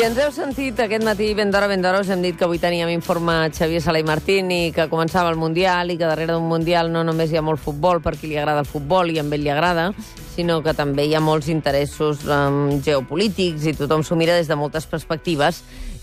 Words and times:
Si 0.00 0.06
ens 0.06 0.16
heu 0.16 0.30
sentit 0.32 0.78
aquest 0.80 1.02
matí 1.04 1.26
ben 1.36 1.50
d'hora, 1.52 1.66
ben 1.68 1.82
d'hora, 1.84 1.98
us 2.00 2.08
hem 2.08 2.22
dit 2.24 2.32
que 2.32 2.46
avui 2.46 2.56
teníem 2.56 2.88
informe 2.88 3.34
Xavier 3.52 3.82
Sala 3.84 4.00
i 4.00 4.06
Martín 4.08 4.48
i 4.48 4.70
que 4.72 4.86
començava 4.88 5.28
el 5.28 5.36
Mundial 5.36 5.92
i 5.92 5.98
que 6.00 6.08
darrere 6.08 6.38
d'un 6.38 6.46
Mundial 6.48 6.88
no 6.88 7.02
només 7.04 7.28
hi 7.28 7.36
ha 7.36 7.44
molt 7.44 7.60
futbol 7.60 8.00
per 8.00 8.14
qui 8.16 8.30
li 8.30 8.38
agrada 8.40 8.62
el 8.64 8.70
futbol 8.70 9.12
i 9.12 9.18
a 9.20 9.26
ell 9.26 9.44
li 9.44 9.52
agrada, 9.52 9.90
sinó 10.32 10.62
que 10.64 10.72
també 10.72 11.04
hi 11.04 11.12
ha 11.12 11.20
molts 11.20 11.52
interessos 11.52 12.24
um, 12.24 12.80
geopolítics 12.80 13.68
i 13.68 13.76
tothom 13.76 14.00
s'ho 14.00 14.16
mira 14.16 14.40
des 14.40 14.48
de 14.48 14.56
moltes 14.56 14.88
perspectives 14.88 15.60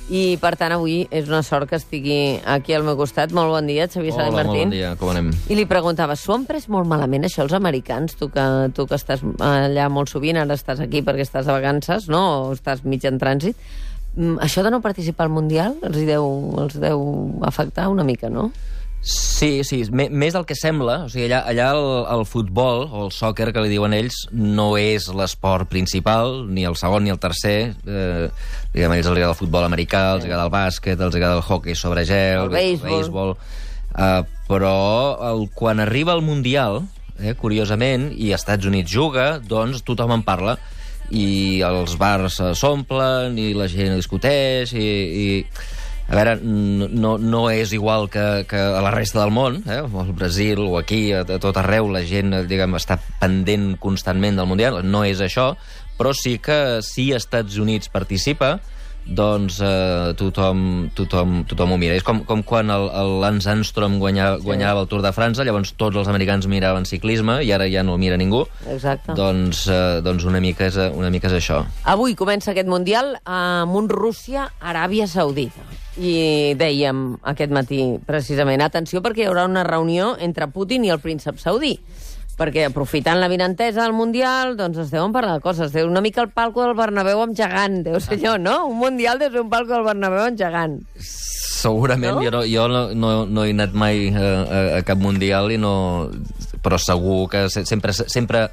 i, 0.08 0.38
per 0.40 0.54
tant, 0.56 0.72
avui 0.72 1.02
és 1.12 1.26
una 1.28 1.42
sort 1.44 1.68
que 1.68 1.76
estigui 1.76 2.38
aquí 2.48 2.78
al 2.78 2.86
meu 2.88 2.96
costat. 2.96 3.34
Molt 3.36 3.52
bon 3.52 3.68
dia, 3.68 3.90
Xavier 3.92 4.14
Sala 4.14 4.30
Hola, 4.30 4.44
Martín. 4.44 4.70
molt 4.70 4.70
bon 4.70 4.78
dia, 4.78 4.94
com 4.96 5.12
anem? 5.12 5.34
I 5.50 5.58
li 5.58 5.66
preguntava, 5.68 6.16
s'ho 6.16 6.38
han 6.38 6.46
pres 6.48 6.70
molt 6.72 6.88
malament 6.88 7.28
això 7.28 7.44
els 7.44 7.58
americans? 7.58 8.16
Tu 8.16 8.30
que, 8.32 8.46
tu 8.78 8.86
que 8.88 8.96
estàs 8.96 9.26
allà 9.42 9.90
molt 9.90 10.14
sovint, 10.14 10.38
ara 10.38 10.56
estàs 10.56 10.80
aquí 10.86 11.02
perquè 11.02 11.26
estàs 11.28 11.50
de 11.50 11.58
vacances, 11.58 12.08
no? 12.08 12.24
O 12.46 12.56
estàs 12.56 12.86
mig 12.86 13.04
en 13.10 13.20
trànsit. 13.20 13.58
Mm, 14.18 14.40
Això 14.42 14.64
de 14.66 14.72
no 14.74 14.82
participar 14.82 15.28
al 15.28 15.34
Mundial 15.36 15.78
els 15.86 16.00
deu, 16.08 16.26
els 16.64 16.80
deu 16.82 17.04
afectar 17.46 17.88
una 17.94 18.04
mica, 18.04 18.32
no? 18.34 18.50
Sí, 19.08 19.62
sí, 19.64 19.84
més 19.94 20.34
del 20.34 20.46
que 20.50 20.56
sembla. 20.58 21.04
O 21.06 21.10
sigui, 21.12 21.28
allà, 21.30 21.44
allà 21.48 21.68
el, 21.78 21.84
el 22.18 22.24
futbol, 22.26 22.88
o 22.90 23.04
el 23.06 23.12
sòquer, 23.14 23.52
que 23.54 23.62
li 23.62 23.70
diuen 23.72 23.94
ells, 23.94 24.24
no 24.34 24.72
és 24.82 25.06
l'esport 25.14 25.70
principal, 25.70 26.42
ni 26.50 26.66
el 26.68 26.76
segon 26.76 27.06
ni 27.06 27.14
el 27.14 27.22
tercer. 27.22 27.76
Eh, 27.86 28.26
diguem, 28.74 28.98
ells 28.98 29.06
els 29.06 29.14
agrada 29.14 29.36
el 29.36 29.40
futbol 29.40 29.68
americà, 29.70 30.02
els 30.18 30.26
agrada 30.26 30.50
el 30.50 30.52
bàsquet, 30.52 31.00
els 31.00 31.16
agrada 31.16 31.38
el 31.38 31.46
hockey 31.46 31.78
sobre 31.78 32.04
gel, 32.10 32.48
El 32.50 32.56
béisbol. 32.58 32.90
béisbol. 32.90 33.36
Uh, 33.98 34.26
però 34.50 34.74
el, 35.30 35.46
quan 35.56 35.80
arriba 35.80 36.18
el 36.18 36.26
Mundial, 36.26 36.82
eh, 37.22 37.36
curiosament, 37.38 38.10
i 38.18 38.34
Estats 38.36 38.66
Units 38.66 38.92
juga, 38.92 39.38
doncs 39.40 39.86
tothom 39.88 40.18
en 40.18 40.26
parla 40.26 40.58
i 41.16 41.62
els 41.66 41.96
bars 42.00 42.40
eh, 42.42 42.54
s'omplen 42.58 43.38
i 43.40 43.54
la 43.56 43.68
gent 43.72 43.96
discuteix 43.96 44.74
i, 44.76 44.88
i 44.88 45.28
a 46.08 46.16
veure, 46.16 46.38
no, 46.40 47.18
no 47.20 47.42
és 47.52 47.74
igual 47.76 48.08
que, 48.10 48.46
que 48.48 48.60
a 48.60 48.80
la 48.84 48.94
resta 48.96 49.20
del 49.20 49.34
món, 49.36 49.60
eh? 49.68 49.82
al 49.84 50.14
Brasil 50.16 50.62
o 50.64 50.78
aquí, 50.80 51.12
a, 51.12 51.26
a 51.28 51.40
tot 51.44 51.60
arreu, 51.60 51.90
la 51.92 52.06
gent 52.08 52.32
eh, 52.32 52.46
diguem, 52.48 52.78
està 52.80 52.96
pendent 53.20 53.74
constantment 53.84 54.40
del 54.40 54.48
Mundial, 54.48 54.80
no 54.88 55.04
és 55.04 55.20
això, 55.24 55.52
però 56.00 56.14
sí 56.16 56.38
que 56.40 56.80
si 56.86 57.10
Estats 57.18 57.60
Units 57.60 57.92
participa, 57.92 58.56
doncs 59.08 59.60
eh, 59.64 60.14
tothom, 60.20 60.90
tothom, 60.96 61.42
tothom 61.48 61.74
ho 61.74 61.78
mira. 61.80 61.96
És 61.98 62.06
com, 62.06 62.22
com 62.28 62.44
quan 62.48 62.72
el, 62.74 62.88
el 62.92 63.14
Lance 63.24 63.50
Armstrong 63.52 63.98
guanyava, 64.02 64.42
guanyava 64.44 64.84
el 64.84 64.90
Tour 64.92 65.04
de 65.06 65.14
França, 65.16 65.46
llavors 65.48 65.74
tots 65.80 65.98
els 66.00 66.10
americans 66.12 66.48
miraven 66.52 66.88
ciclisme 66.90 67.40
i 67.46 67.54
ara 67.56 67.70
ja 67.72 67.86
no 67.88 67.96
el 67.96 68.04
mira 68.04 68.20
ningú. 68.20 68.44
Exacte. 68.74 69.16
Doncs, 69.18 69.66
eh, 69.72 70.00
doncs 70.06 70.28
una, 70.28 70.42
mica 70.44 70.68
és, 70.68 70.80
una 70.94 71.12
mica 71.14 71.32
és 71.32 71.38
això. 71.40 71.64
Avui 71.88 72.18
comença 72.20 72.52
aquest 72.52 72.68
Mundial 72.68 73.16
amb 73.24 73.78
un 73.80 73.90
Rússia-Aràbia 73.92 75.08
Saudita. 75.08 75.64
I 75.98 76.54
dèiem 76.60 77.16
aquest 77.26 77.54
matí, 77.56 77.82
precisament, 78.06 78.62
atenció 78.62 79.02
perquè 79.02 79.24
hi 79.24 79.32
haurà 79.32 79.48
una 79.50 79.64
reunió 79.66 80.12
entre 80.22 80.46
Putin 80.54 80.86
i 80.86 80.94
el 80.94 81.02
príncep 81.02 81.40
saudí 81.42 81.78
perquè 82.38 82.68
aprofitant 82.68 83.18
la 83.20 83.28
vinentesa 83.32 83.82
del 83.84 83.94
Mundial, 83.98 84.56
doncs 84.60 84.78
es 84.84 84.92
deuen 84.94 85.12
parlar 85.16 85.40
de 85.40 85.42
coses. 85.42 85.72
Deu 85.74 85.88
una 85.90 86.02
mica 86.06 86.22
el 86.22 86.30
palco 86.30 86.62
del 86.64 86.76
Bernabéu 86.78 87.24
amb 87.24 87.34
gegant, 87.36 87.80
deu 87.84 88.00
ser 88.00 88.20
allò, 88.20 88.36
no? 88.38 88.68
Un 88.70 88.78
Mundial 88.78 89.18
deu 89.18 89.32
ser 89.34 89.42
un 89.42 89.50
palco 89.50 89.74
del 89.74 89.84
Bernabéu 89.88 90.28
amb 90.28 90.38
gegant. 90.38 90.78
Segurament, 91.58 92.14
No? 92.16 92.22
jo, 92.22 92.30
no, 92.32 92.44
jo 92.46 92.68
no, 92.70 92.82
no, 92.94 93.26
no 93.26 93.44
he 93.44 93.50
anat 93.56 93.74
mai 93.74 94.12
a, 94.14 94.22
a, 94.22 94.60
a 94.78 94.82
cap 94.86 95.00
mundial, 95.02 95.50
i 95.52 95.58
no, 95.58 96.10
però 96.62 96.78
segur 96.78 97.26
que 97.32 97.48
se- 97.50 97.66
sempre, 97.66 97.94
sempre 97.98 98.44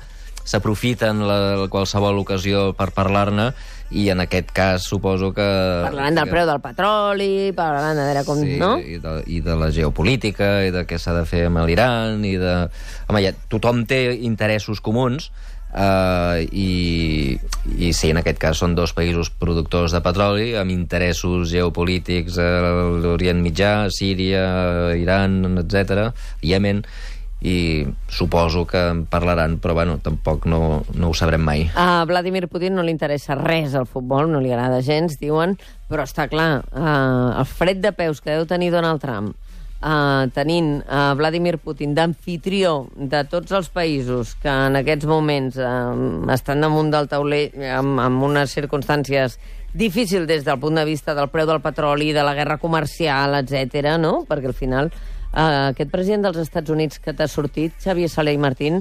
s'aprofiten 0.44 1.24
la, 1.26 1.38
qualsevol 1.72 2.20
ocasió 2.22 2.70
per 2.76 2.90
parlar-ne, 2.96 3.50
i 3.94 4.08
en 4.10 4.20
aquest 4.24 4.50
cas 4.54 4.86
suposo 4.88 5.30
que... 5.36 5.44
Parlaran 5.84 6.18
del 6.18 6.30
preu 6.30 6.48
del 6.48 6.60
petroli, 6.64 7.52
parlaran 7.56 7.98
de 7.98 8.06
veure 8.08 8.24
com... 8.26 8.42
Sí, 8.42 8.58
no? 8.60 8.74
i, 8.80 8.98
de, 9.02 9.16
i 9.30 9.40
de 9.44 9.56
la 9.60 9.70
geopolítica, 9.74 10.50
i 10.66 10.74
de 10.74 10.84
què 10.88 10.98
s'ha 11.00 11.14
de 11.16 11.24
fer 11.28 11.46
amb 11.48 11.64
l'Iran, 11.68 12.24
i 12.26 12.36
de... 12.40 12.54
Home, 13.08 13.24
ja, 13.24 13.34
tothom 13.52 13.84
té 13.88 14.00
interessos 14.26 14.82
comuns, 14.84 15.30
uh, 15.74 16.40
i, 16.42 17.36
i 17.76 17.92
sí, 17.94 18.10
en 18.10 18.20
aquest 18.22 18.40
cas 18.42 18.60
són 18.62 18.76
dos 18.78 18.94
països 18.96 19.30
productors 19.30 19.94
de 19.94 20.02
petroli, 20.04 20.52
amb 20.58 20.74
interessos 20.74 21.50
geopolítics 21.52 22.38
a 22.42 22.50
l'Orient 23.04 23.42
Mitjà, 23.44 23.74
Síria, 23.94 24.44
Iran, 24.98 25.60
etc, 25.64 26.08
Iemen, 26.42 26.84
i 27.44 27.84
suposo 28.08 28.64
que 28.66 28.80
en 28.88 29.04
parlaran, 29.06 29.58
però 29.60 29.76
bueno, 29.76 29.98
tampoc 30.00 30.48
no, 30.48 30.82
no 30.96 31.12
ho 31.12 31.14
sabrem 31.14 31.44
mai. 31.44 31.66
A 31.76 32.04
Vladimir 32.08 32.48
Putin 32.48 32.74
no 32.78 32.82
li 32.82 32.94
interessa 32.94 33.36
res 33.36 33.76
al 33.76 33.84
futbol, 33.84 34.30
no 34.32 34.40
li 34.40 34.52
agrada 34.52 34.80
gens, 34.82 35.18
diuen, 35.20 35.58
però 35.90 36.08
està 36.08 36.24
clar, 36.32 36.64
uh, 36.72 37.36
el 37.36 37.48
fred 37.48 37.84
de 37.84 37.92
peus 37.92 38.24
que 38.24 38.32
deu 38.32 38.48
tenir 38.48 38.72
Donald 38.72 39.04
Trump 39.04 39.34
uh, 39.84 40.30
tenint 40.34 40.78
uh, 40.82 41.12
Vladimir 41.18 41.58
Putin 41.62 41.94
d'anfitrió 41.96 42.86
de 42.96 43.24
tots 43.30 43.52
els 43.56 43.68
països 43.72 44.34
que 44.42 44.50
en 44.50 44.80
aquests 44.80 45.08
moments 45.08 45.58
uh, 45.60 45.92
estan 46.34 46.64
damunt 46.64 46.90
del 46.94 47.10
tauler 47.10 47.46
amb, 47.76 48.00
amb 48.02 48.24
unes 48.30 48.54
circumstàncies 48.56 49.38
difícils 49.74 50.28
des 50.30 50.44
del 50.46 50.60
punt 50.62 50.78
de 50.78 50.86
vista 50.86 51.16
del 51.18 51.28
preu 51.32 51.48
del 51.50 51.60
petroli, 51.60 52.12
de 52.14 52.22
la 52.22 52.34
guerra 52.34 52.60
comercial, 52.62 53.34
etc. 53.40 53.96
no? 53.98 54.22
Perquè 54.28 54.50
al 54.52 54.56
final 54.56 54.92
uh, 55.34 55.68
aquest 55.74 55.90
president 55.90 56.22
dels 56.24 56.38
Estats 56.46 56.70
Units 56.70 56.98
que 57.02 57.12
t'ha 57.12 57.26
sortit, 57.28 57.74
Xavier 57.82 58.08
Soler 58.08 58.34
i 58.34 58.38
Martín, 58.40 58.80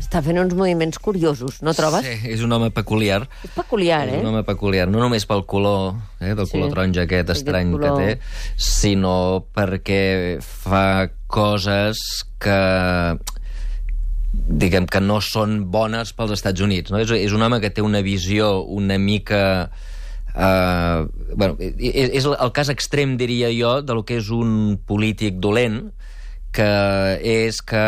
està 0.00 0.22
fent 0.24 0.38
uns 0.40 0.54
moviments 0.56 0.98
curiosos, 0.98 1.60
no 1.62 1.74
trobes? 1.76 2.02
Sí, 2.06 2.30
és 2.32 2.40
un 2.42 2.50
home 2.56 2.70
peculiar. 2.74 3.20
És 3.44 3.50
peculiar, 3.54 4.06
És 4.08 4.14
eh? 4.16 4.20
un 4.24 4.30
home 4.32 4.42
peculiar, 4.48 4.88
no 4.90 4.98
només 5.02 5.26
pel 5.28 5.44
color, 5.46 5.94
eh, 6.18 6.32
del 6.34 6.46
Sí. 6.48 6.56
color 6.56 6.72
taronja 6.72 7.02
aquest 7.04 7.28
Aquest 7.28 7.36
estrany 7.42 7.70
color. 7.72 7.98
que 8.00 8.16
té, 8.16 8.20
sinó 8.56 9.44
perquè 9.54 10.40
fa 10.42 11.10
coses 11.28 12.00
que 12.40 13.18
diguem 14.32 14.86
que 14.88 15.00
no 15.04 15.20
són 15.20 15.70
bones 15.70 16.12
pels 16.16 16.32
Estats 16.38 16.60
Units. 16.64 16.90
No? 16.90 16.98
És, 16.98 17.10
és 17.12 17.32
un 17.36 17.42
home 17.44 17.60
que 17.60 17.70
té 17.70 17.82
una 17.84 18.00
visió 18.02 18.62
una 18.64 18.98
mica... 18.98 19.70
Uh, 20.32 21.10
bueno, 21.36 21.58
és, 21.60 22.08
és 22.08 22.26
el 22.26 22.52
cas 22.56 22.70
extrem, 22.72 23.18
diria 23.20 23.50
jo, 23.52 23.80
de 23.84 23.96
lo 23.96 24.06
que 24.08 24.16
és 24.22 24.30
un 24.32 24.78
polític 24.88 25.36
dolent, 25.44 25.90
que 26.52 26.72
és 27.20 27.60
que 27.64 27.84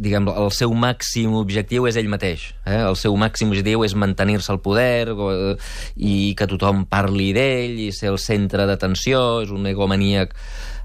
diguem, 0.00 0.28
el 0.32 0.50
seu 0.54 0.72
màxim 0.72 1.34
objectiu 1.36 1.86
és 1.90 1.98
ell 2.00 2.08
mateix. 2.10 2.50
Eh? 2.64 2.80
El 2.80 2.96
seu 2.98 3.16
màxim 3.20 3.50
objectiu 3.52 3.84
és 3.84 3.96
mantenir-se 3.98 4.52
al 4.54 4.60
poder 4.64 5.12
o, 5.12 5.30
eh, 5.32 5.72
i 5.96 6.14
que 6.38 6.48
tothom 6.50 6.86
parli 6.90 7.30
d'ell 7.36 7.76
i 7.84 7.90
ser 7.92 8.12
el 8.14 8.20
centre 8.22 8.66
d'atenció, 8.70 9.42
és 9.44 9.52
un 9.52 9.68
egomaníac. 9.70 10.32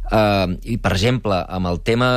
Uh, 0.05 0.53
I, 0.61 0.75
per 0.77 0.91
exemple, 0.93 1.39
amb 1.49 1.71
el 1.71 1.79
tema 1.81 2.09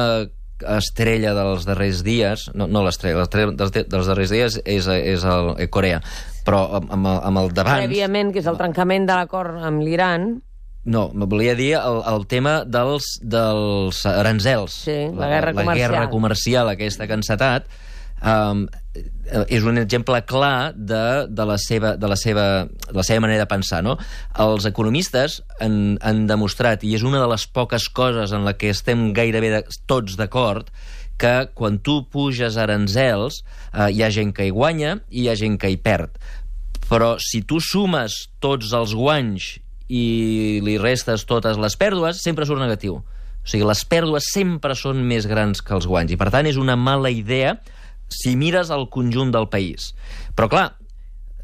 estrella 0.59 1.33
dels 1.37 1.65
darrers 1.69 2.03
dies, 2.05 2.49
no, 2.59 2.67
no 2.67 2.83
l'estrella, 2.85 3.23
l'estrella 3.23 3.55
dels, 3.57 3.73
dels 3.79 4.11
darrers 4.11 4.35
dies 4.35 4.59
és, 4.65 4.89
és 4.89 5.25
el, 5.25 5.55
eh, 5.57 5.69
Corea, 5.71 6.03
però 6.49 6.65
amb, 6.81 6.91
amb 6.97 7.13
el, 7.13 7.23
amb 7.31 7.43
el 7.45 7.55
d'abans... 7.55 7.87
Prèviament, 7.87 8.35
que 8.35 8.43
és 8.43 8.51
el 8.51 8.59
trencament 8.61 9.09
de 9.09 9.17
l'acord 9.21 9.65
amb 9.71 9.85
l'Iran, 9.85 10.31
No, 10.89 11.11
me 11.13 11.27
volia 11.29 11.53
dir 11.59 11.75
el, 11.77 11.99
el 12.09 12.23
tema 12.31 12.63
dels, 12.65 13.19
dels 13.21 13.99
aranzels. 14.09 14.73
Sí, 14.87 14.97
la 15.13 15.29
guerra 15.29 15.53
la, 15.53 15.61
comercial. 15.61 15.75
La 15.75 15.99
guerra 15.99 16.09
comercial 16.09 16.71
aquesta 16.71 17.05
que 17.05 17.13
ha 17.13 17.19
encetat 17.19 17.67
um, 18.23 18.63
és 19.53 19.67
un 19.69 19.77
exemple 19.77 20.21
clar 20.25 20.73
de, 20.73 21.27
de, 21.29 21.45
la 21.45 21.59
seva, 21.61 21.95
de, 22.01 22.09
la 22.09 22.17
seva, 22.17 22.47
de 22.87 22.97
la 22.97 23.05
seva 23.05 23.25
manera 23.27 23.45
de 23.45 23.51
pensar. 23.51 23.83
No? 23.85 23.99
Els 24.41 24.69
economistes 24.71 25.43
han, 25.61 25.99
han 26.01 26.25
demostrat, 26.31 26.87
i 26.89 26.95
és 26.97 27.05
una 27.05 27.21
de 27.21 27.29
les 27.35 27.45
poques 27.53 27.91
coses 27.93 28.33
en 28.33 28.49
la 28.49 28.57
que 28.57 28.73
estem 28.73 29.11
gairebé 29.17 29.53
de, 29.59 29.63
tots 29.91 30.17
d'acord, 30.17 30.73
que 31.21 31.49
quan 31.59 31.79
tu 31.83 32.01
puges 32.13 32.57
aranzels 32.61 33.43
eh, 33.43 33.91
hi 33.93 34.03
ha 34.03 34.11
gent 34.15 34.35
que 34.37 34.47
hi 34.49 34.55
guanya 34.55 34.99
i 35.11 35.25
hi 35.25 35.31
ha 35.31 35.37
gent 35.39 35.59
que 35.61 35.71
hi 35.73 35.79
perd. 35.83 36.15
Però 36.89 37.17
si 37.21 37.43
tu 37.45 37.61
sumes 37.61 38.15
tots 38.41 38.73
els 38.77 38.95
guanys 38.97 39.59
i 39.89 40.61
li 40.65 40.77
restes 40.81 41.27
totes 41.29 41.59
les 41.61 41.77
pèrdues, 41.81 42.23
sempre 42.25 42.47
surt 42.49 42.63
negatiu. 42.63 43.01
O 43.03 43.49
sigui, 43.49 43.67
les 43.69 43.83
pèrdues 43.89 44.31
sempre 44.33 44.77
són 44.77 45.03
més 45.09 45.27
grans 45.29 45.61
que 45.65 45.75
els 45.77 45.89
guanys, 45.89 46.13
i 46.13 46.21
per 46.21 46.31
tant 46.33 46.49
és 46.49 46.59
una 46.61 46.77
mala 46.77 47.13
idea 47.13 47.57
si 48.09 48.35
mires 48.37 48.73
el 48.73 48.89
conjunt 48.93 49.33
del 49.33 49.49
país. 49.53 49.93
Però 50.37 50.49
clar, 50.53 50.67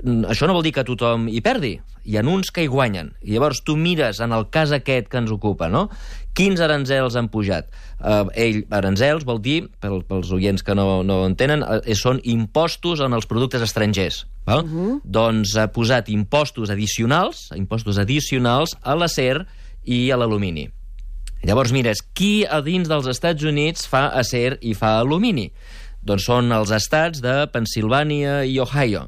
això 0.02 0.46
no 0.46 0.54
vol 0.56 0.64
dir 0.66 0.72
que 0.74 0.84
tothom 0.84 1.28
hi 1.30 1.40
perdi. 1.44 1.78
Hi 2.04 2.18
ha 2.18 2.24
uns 2.28 2.50
que 2.52 2.64
hi 2.64 2.68
guanyen. 2.68 3.14
I 3.22 3.32
llavors 3.36 3.62
tu 3.64 3.76
mires 3.80 4.20
en 4.20 4.34
el 4.36 4.48
cas 4.52 4.74
aquest 4.76 5.08
que 5.08 5.20
ens 5.22 5.32
ocupa, 5.32 5.70
no? 5.72 5.88
Quins 6.36 6.60
aranzels 6.60 7.16
han 7.16 7.30
pujat? 7.32 7.70
Uh, 8.00 8.26
ell, 8.34 8.64
aranzels 8.74 9.24
vol 9.24 9.40
dir, 9.40 9.70
pel, 9.80 10.02
pels 10.04 10.32
oients 10.34 10.62
que 10.62 10.74
no, 10.76 11.02
no 11.06 11.22
entenen, 11.24 11.62
uh, 11.62 11.80
són 11.96 12.20
impostos 12.24 13.00
en 13.00 13.16
els 13.16 13.28
productes 13.30 13.64
estrangers. 13.64 14.26
Val? 14.44 14.64
Uh 14.64 14.70
-huh. 14.70 15.00
Doncs 15.04 15.56
ha 15.56 15.68
posat 15.72 16.08
impostos 16.08 16.70
addicionals, 16.70 17.48
impostos 17.56 17.98
addicionals 17.98 18.76
a 18.82 18.94
l'acer 18.94 19.46
i 19.84 20.10
a 20.10 20.16
l'alumini. 20.16 20.68
Llavors 21.44 21.72
mires, 21.72 22.00
qui 22.12 22.44
a 22.48 22.60
dins 22.60 22.88
dels 22.88 23.06
Estats 23.06 23.42
Units 23.42 23.86
fa 23.86 24.08
acer 24.08 24.58
i 24.60 24.74
fa 24.74 24.98
alumini? 24.98 25.50
Doncs 26.02 26.24
són 26.24 26.52
els 26.52 26.70
estats 26.70 27.20
de 27.20 27.46
Pensilvània 27.52 28.44
i 28.44 28.58
Ohio. 28.60 29.06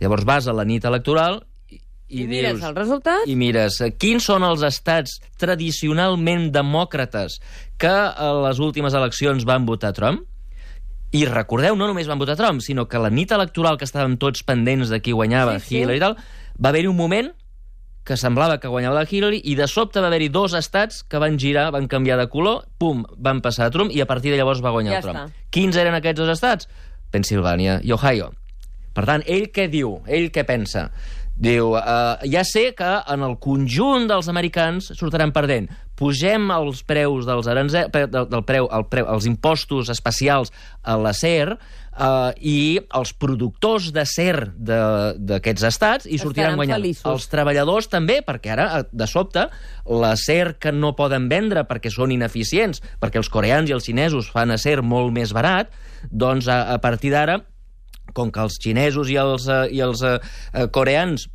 Llavors 0.00 0.24
vas 0.26 0.46
a 0.48 0.52
la 0.56 0.64
nit 0.66 0.84
electoral 0.84 1.40
i, 1.70 1.78
I, 2.08 2.22
I 2.24 2.26
mires 2.28 2.62
el 2.62 2.74
resultat? 2.76 3.26
I 3.30 3.36
mires 3.38 3.80
eh, 3.80 3.92
quins 3.96 4.26
són 4.28 4.44
els 4.46 4.62
estats 4.66 5.18
tradicionalment 5.40 6.50
demòcrates 6.54 7.38
que 7.80 7.90
a 7.90 8.30
les 8.44 8.60
últimes 8.62 8.94
eleccions 8.94 9.46
van 9.48 9.64
votar 9.66 9.92
Trump. 9.96 10.22
I 11.14 11.24
recordeu, 11.30 11.76
no 11.78 11.86
només 11.86 12.08
van 12.10 12.18
votar 12.18 12.34
Trump, 12.36 12.58
sinó 12.60 12.88
que 12.90 12.98
la 12.98 13.10
nit 13.10 13.30
electoral 13.32 13.78
que 13.78 13.86
estàvem 13.86 14.16
tots 14.18 14.42
pendents 14.42 14.90
de 14.90 14.98
qui 15.00 15.14
guanyava, 15.14 15.60
Sí, 15.60 15.68
sí. 15.68 15.76
Hillary 15.78 16.00
i 16.00 16.02
tal, 16.02 16.16
va 16.58 16.72
haver-hi 16.72 16.88
un 16.90 16.96
moment 16.98 17.30
que 18.04 18.18
semblava 18.20 18.58
que 18.60 18.68
guanyava 18.68 18.98
la 18.98 19.06
Hillary 19.08 19.38
i 19.48 19.54
de 19.56 19.64
sobte 19.70 20.02
va 20.02 20.10
haver-hi 20.10 20.28
dos 20.28 20.52
estats 20.58 21.04
que 21.08 21.16
van 21.22 21.38
girar, 21.40 21.70
van 21.72 21.86
canviar 21.88 22.18
de 22.20 22.26
color, 22.28 22.66
pum, 22.78 23.04
van 23.16 23.40
passar 23.40 23.70
a 23.70 23.72
Trump 23.72 23.94
i 23.94 24.02
a 24.02 24.06
partir 24.10 24.34
de 24.34 24.36
llavors 24.42 24.60
va 24.60 24.74
guanyar 24.74 24.98
Ja 24.98 25.04
Trump. 25.06 25.20
està. 25.22 25.46
Quins 25.54 25.78
eren 25.80 25.94
aquests 25.96 26.20
dos 26.20 26.28
estats? 26.34 26.68
Pensilvània 27.14 27.78
i 27.86 27.94
Ohio. 27.94 28.32
Per 28.94 29.04
tant, 29.08 29.24
ell 29.26 29.50
què 29.52 29.68
diu? 29.72 29.98
Ell 30.06 30.30
què 30.30 30.44
pensa? 30.46 30.88
Diu, 31.34 31.72
uh, 31.74 32.14
ja 32.30 32.44
sé 32.46 32.68
que 32.78 32.90
en 33.10 33.24
el 33.26 33.32
conjunt 33.42 34.04
dels 34.06 34.28
americans 34.30 34.92
sortiran 34.94 35.32
perdent. 35.34 35.66
Pugem 35.98 36.46
els 36.54 36.82
preus 36.86 37.26
dels 37.26 37.46
aranze... 37.50 37.88
del, 37.90 38.28
del 38.30 38.44
preu, 38.46 38.68
el 38.70 38.84
preu, 38.90 39.08
els 39.10 39.26
impostos 39.26 39.90
especials 39.90 40.52
a 40.86 40.94
l'acer 40.98 41.56
uh, 41.56 42.30
i 42.38 42.78
els 42.94 43.12
productors 43.18 43.88
d'acer 43.94 44.52
de- 44.54 45.14
d'aquests 45.18 45.66
estats 45.70 46.06
i 46.06 46.18
sortiran 46.22 46.52
Estaran 46.54 46.60
guanyant. 46.62 46.78
feliços. 46.82 47.06
Els 47.10 47.26
treballadors 47.34 47.90
també, 47.90 48.20
perquè 48.26 48.52
ara, 48.54 48.66
eh, 48.78 48.84
de 48.92 49.06
sobte, 49.10 49.48
l'acer 49.90 50.54
que 50.62 50.70
no 50.74 50.94
poden 50.94 51.26
vendre 51.30 51.64
perquè 51.66 51.90
són 51.90 52.14
ineficients, 52.14 52.78
perquè 53.02 53.18
els 53.22 53.30
coreans 53.30 53.70
i 53.70 53.74
els 53.74 53.86
xinesos 53.90 54.30
fan 54.30 54.54
acer 54.54 54.82
molt 54.86 55.10
més 55.14 55.34
barat, 55.34 55.74
doncs 56.10 56.46
a, 56.46 56.60
a 56.74 56.78
partir 56.78 57.10
d'ara 57.14 57.40
com 58.12 58.30
que 58.30 58.42
els 58.44 58.58
xinesos 58.60 59.10
i 59.10 59.16
els, 59.20 59.48
eh, 59.48 59.64
i 59.72 59.80
els 59.84 60.02
eh, 60.04 60.18
eh, 60.52 60.66
coreans 60.74 61.28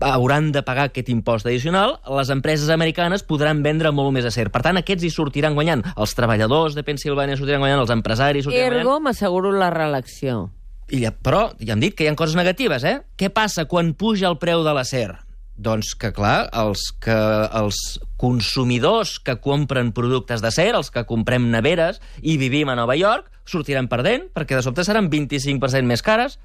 hauran 0.00 0.50
de 0.52 0.62
pagar 0.64 0.88
aquest 0.88 1.10
impost 1.12 1.46
addicional, 1.46 1.98
les 2.16 2.30
empreses 2.32 2.70
americanes 2.72 3.22
podran 3.28 3.60
vendre 3.62 3.92
molt 3.92 4.14
més 4.16 4.24
acer. 4.24 4.48
Per 4.52 4.62
tant, 4.64 4.80
aquests 4.80 5.04
hi 5.04 5.10
sortiran 5.12 5.56
guanyant. 5.58 5.84
Els 5.92 6.16
treballadors 6.16 6.76
de 6.76 6.84
Pensilvània 6.86 7.36
sortiran 7.36 7.60
guanyant, 7.60 7.82
els 7.84 7.92
empresaris 7.92 8.48
sortiran 8.48 8.70
guanyant. 8.70 8.86
Ergo, 8.86 9.00
m'asseguro 9.04 9.52
la 9.52 9.68
reelecció. 9.74 10.46
I, 10.90 11.04
però 11.22 11.50
ja 11.60 11.76
hem 11.76 11.82
dit 11.84 11.94
que 11.94 12.06
hi 12.06 12.10
ha 12.10 12.16
coses 12.18 12.38
negatives, 12.38 12.84
eh? 12.88 12.96
Què 13.20 13.28
passa 13.30 13.68
quan 13.70 13.92
puja 13.94 14.30
el 14.30 14.40
preu 14.42 14.64
de 14.66 14.72
l'acer? 14.74 15.10
Doncs 15.60 15.92
que, 16.00 16.08
clar, 16.16 16.48
els, 16.56 16.86
que, 17.04 17.16
els 17.58 17.78
consumidors 18.20 19.18
que 19.20 19.36
compren 19.44 19.90
productes 19.96 20.40
d'acer, 20.40 20.70
els 20.76 20.88
que 20.94 21.04
comprem 21.08 21.50
neveres 21.52 22.00
i 22.22 22.38
vivim 22.40 22.70
a 22.72 22.78
Nova 22.78 22.96
York, 22.96 23.28
sortiran 23.44 23.90
perdent, 23.90 24.30
perquè 24.32 24.56
de 24.56 24.64
sobte 24.64 24.86
seran 24.88 25.10
25% 25.12 25.84
més 25.90 26.04
cares. 26.06 26.38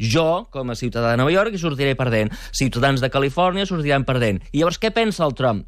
Jo, 0.00 0.46
com 0.54 0.70
a 0.70 0.78
ciutadà 0.78 1.10
de 1.10 1.18
Nova 1.20 1.34
York, 1.34 1.52
hi 1.52 1.60
sortiré 1.60 1.96
perdent. 1.98 2.30
Ciutadans 2.56 3.02
de 3.02 3.10
Califòrnia 3.12 3.66
sortiran 3.68 4.06
perdent. 4.08 4.38
I 4.52 4.62
llavors 4.62 4.78
què 4.80 4.94
pensa 4.94 5.26
el 5.26 5.34
Trump? 5.36 5.66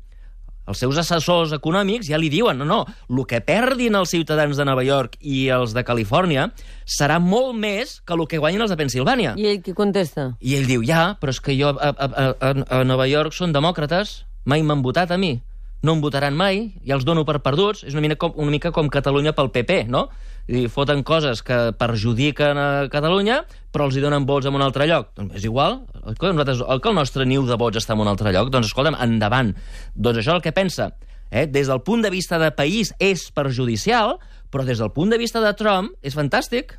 Els 0.71 0.79
seus 0.79 0.97
assessors 1.01 1.51
econòmics 1.57 2.07
ja 2.07 2.19
li 2.21 2.29
diuen 2.31 2.59
no, 2.61 2.65
no, 2.65 2.81
el 3.11 3.23
que 3.27 3.41
perdin 3.43 3.97
els 3.99 4.13
ciutadans 4.15 4.57
de 4.57 4.65
Nova 4.65 4.85
York 4.87 5.17
i 5.21 5.49
els 5.51 5.73
de 5.75 5.83
Califòrnia 5.85 6.49
serà 6.87 7.19
molt 7.19 7.57
més 7.59 7.97
que 8.07 8.15
el 8.15 8.23
que 8.31 8.39
guanyin 8.39 8.63
els 8.63 8.71
de 8.71 8.77
Pensilvània. 8.79 9.35
I 9.37 9.47
ell 9.51 9.63
què 9.63 9.75
contesta? 9.75 10.29
I 10.41 10.55
ell 10.61 10.69
diu, 10.71 10.85
ja, 10.87 11.17
però 11.21 11.35
és 11.35 11.41
que 11.43 11.57
jo 11.59 11.73
a, 11.75 11.91
a, 11.91 12.07
a, 12.07 12.29
a- 12.53 12.67
a 12.79 12.85
Nova 12.87 13.09
York 13.11 13.35
són 13.35 13.51
demòcrates, 13.53 14.21
mai 14.47 14.63
m'han 14.63 14.83
votat 14.87 15.11
a 15.11 15.19
mi. 15.19 15.41
No 15.83 15.97
em 15.97 16.01
votaran 16.01 16.37
mai, 16.39 16.69
ja 16.87 16.95
els 16.95 17.03
dono 17.03 17.25
per 17.27 17.41
perduts. 17.43 17.83
És 17.83 17.97
una 17.99 18.03
mica 18.05 18.15
com, 18.15 18.31
una 18.39 18.53
mica 18.55 18.71
com 18.71 18.87
Catalunya 18.87 19.33
pel 19.35 19.51
PP, 19.51 19.81
no? 19.91 20.05
I 20.51 20.67
foten 20.73 21.05
coses 21.07 21.43
que 21.47 21.59
perjudiquen 21.79 22.59
a 22.59 22.69
Catalunya, 22.91 23.43
però 23.73 23.87
els 23.87 23.97
hi 23.97 24.03
donen 24.03 24.27
vots 24.27 24.49
en 24.51 24.59
un 24.59 24.65
altre 24.65 24.89
lloc. 24.91 25.13
Doncs 25.17 25.39
és 25.39 25.47
igual. 25.47 25.81
El 26.03 26.19
que, 26.19 26.33
nosaltres, 26.33 26.65
el 26.67 26.83
que 26.83 26.91
el 26.91 26.99
nostre 26.99 27.27
niu 27.29 27.47
de 27.47 27.59
vots 27.61 27.79
està 27.79 27.95
en 27.95 28.03
un 28.03 28.11
altre 28.11 28.35
lloc, 28.35 28.51
doncs 28.51 28.73
escolta'm, 28.73 28.99
endavant. 29.01 29.55
Doncs 29.95 30.23
això 30.23 30.35
és 30.35 30.39
el 30.41 30.45
que 30.45 30.55
pensa. 30.57 30.91
Eh? 31.31 31.47
Des 31.47 31.71
del 31.71 31.83
punt 31.87 32.03
de 32.05 32.11
vista 32.13 32.39
de 32.43 32.51
país 32.53 32.93
és 33.01 33.31
perjudicial, 33.33 34.19
però 34.53 34.67
des 34.69 34.83
del 34.83 34.93
punt 34.93 35.15
de 35.15 35.19
vista 35.21 35.41
de 35.41 35.55
Trump 35.57 35.95
és 36.03 36.19
fantàstic 36.19 36.77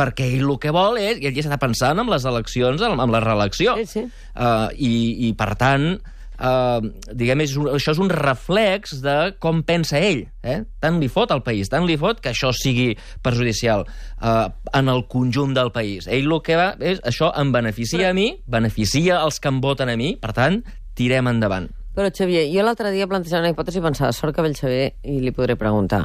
perquè 0.00 0.30
ell 0.32 0.48
el 0.48 0.56
que 0.60 0.72
vol 0.72 0.96
és, 1.00 1.20
i 1.20 1.28
ell 1.28 1.36
ja 1.36 1.44
està 1.44 1.58
pensant 1.60 1.98
en 2.00 2.08
les 2.08 2.24
eleccions, 2.24 2.80
en 2.80 3.02
en 3.04 3.12
la 3.12 3.20
reelecció. 3.20 3.76
Sí, 3.82 3.86
sí. 3.86 4.04
Uh, 4.32 4.72
i, 4.72 5.28
I, 5.28 5.32
per 5.36 5.52
tant, 5.60 5.92
uh, 6.40 6.80
diguem, 7.12 7.44
és 7.44 7.54
un, 7.60 7.70
això 7.76 7.94
és 7.94 8.00
un 8.02 8.10
reflex 8.12 8.98
de 9.04 9.16
com 9.42 9.62
pensa 9.66 10.00
ell. 10.00 10.24
Eh? 10.42 10.60
Tant 10.82 11.00
li 11.00 11.10
fot 11.12 11.32
al 11.34 11.44
país, 11.46 11.70
tant 11.72 11.86
li 11.88 11.98
fot 12.00 12.22
que 12.24 12.32
això 12.32 12.52
sigui 12.56 12.94
perjudicial 13.24 13.86
uh, 13.86 14.48
en 14.76 14.92
el 14.92 15.04
conjunt 15.12 15.54
del 15.56 15.72
país. 15.74 16.08
Ell 16.08 16.30
el 16.30 16.38
que 16.46 16.56
va 16.58 16.72
és, 16.78 17.02
això 17.06 17.32
em 17.40 17.52
beneficia 17.52 18.10
a 18.10 18.16
mi, 18.16 18.32
beneficia 18.50 19.20
els 19.24 19.40
que 19.40 19.52
em 19.52 19.60
voten 19.60 19.92
a 19.92 19.98
mi, 20.00 20.14
per 20.20 20.34
tant, 20.36 20.62
tirem 20.98 21.30
endavant. 21.30 21.70
Però, 21.90 22.06
Xavier, 22.14 22.44
jo 22.52 22.62
l'altre 22.62 22.92
dia 22.94 23.08
plantejava 23.10 23.42
una 23.42 23.50
hipòtesi 23.50 23.80
i 23.80 23.82
pensava, 23.82 24.12
sort 24.14 24.36
que 24.36 24.44
ve 24.44 24.52
el 24.52 24.54
Xavier 24.56 24.86
i 25.10 25.18
li 25.24 25.32
podré 25.34 25.56
preguntar. 25.58 26.04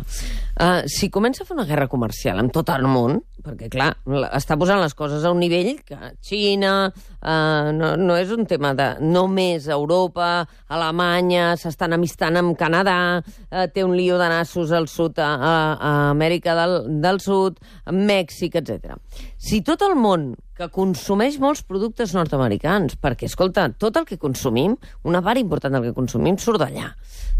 Uh, 0.57 0.81
si 0.89 1.11
comença 1.13 1.43
a 1.43 1.47
fer 1.47 1.53
una 1.55 1.67
guerra 1.69 1.85
comercial 1.91 2.41
amb 2.41 2.51
tot 2.55 2.71
el 2.73 2.88
món, 2.89 3.19
perquè, 3.45 3.69
clar, 3.71 3.92
la- 4.09 4.31
està 4.38 4.57
posant 4.57 4.81
les 4.81 4.95
coses 4.97 5.24
a 5.25 5.31
un 5.33 5.39
nivell 5.44 5.75
que 5.86 5.97
Xina 6.25 6.74
uh, 6.89 7.71
no, 7.75 7.94
no 8.01 8.18
és 8.18 8.31
un 8.33 8.47
tema 8.50 8.74
de 8.77 8.88
només 9.06 9.68
Europa, 9.71 10.47
Alemanya, 10.74 11.51
s'estan 11.62 11.94
amistant 11.95 12.42
amb 12.42 12.57
Canadà, 12.57 12.97
uh, 13.21 13.68
té 13.74 13.86
un 13.86 13.94
lío 13.97 14.18
de 14.21 14.30
nassos 14.33 14.74
al 14.75 14.89
sud, 14.92 15.21
a, 15.21 15.30
a, 15.36 15.94
Amèrica 16.15 16.56
del, 16.57 16.80
del 17.03 17.21
Sud, 17.21 17.62
Mèxic, 17.94 18.57
etc. 18.62 18.97
Si 19.38 19.62
tot 19.65 19.86
el 19.86 19.95
món 20.00 20.33
que 20.56 20.69
consumeix 20.71 21.36
molts 21.44 21.65
productes 21.68 22.13
nord-americans, 22.15 22.95
perquè, 23.03 23.27
escolta, 23.27 23.68
tot 23.75 23.98
el 24.00 24.06
que 24.07 24.18
consumim, 24.18 24.77
una 25.03 25.21
part 25.21 25.41
important 25.41 25.75
del 25.75 25.89
que 25.89 25.95
consumim 25.98 26.38
surt 26.39 26.62
d'allà. 26.63 26.94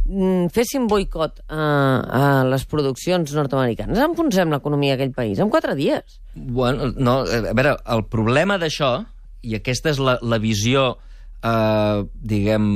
Mm, 0.06 0.52
féssim 0.54 0.84
boicot 0.92 1.40
a, 1.48 1.62
a 2.04 2.24
les 2.46 2.66
produccions 2.70 3.32
nord-americanes, 3.34 4.02
enfonsem 4.04 4.52
l'economia 4.52 4.94
d'aquell 4.98 5.16
país 5.16 5.40
en 5.40 5.50
quatre 5.50 5.74
dies. 5.80 5.95
Bueno, 6.36 6.92
no, 6.98 7.22
a 7.24 7.54
veure, 7.54 7.78
el 7.96 8.04
problema 8.12 8.58
d'això, 8.60 8.98
i 9.46 9.56
aquesta 9.56 9.94
és 9.94 10.02
la, 10.04 10.18
la 10.22 10.40
visió, 10.42 10.98
eh, 11.46 12.04
diguem, 12.16 12.70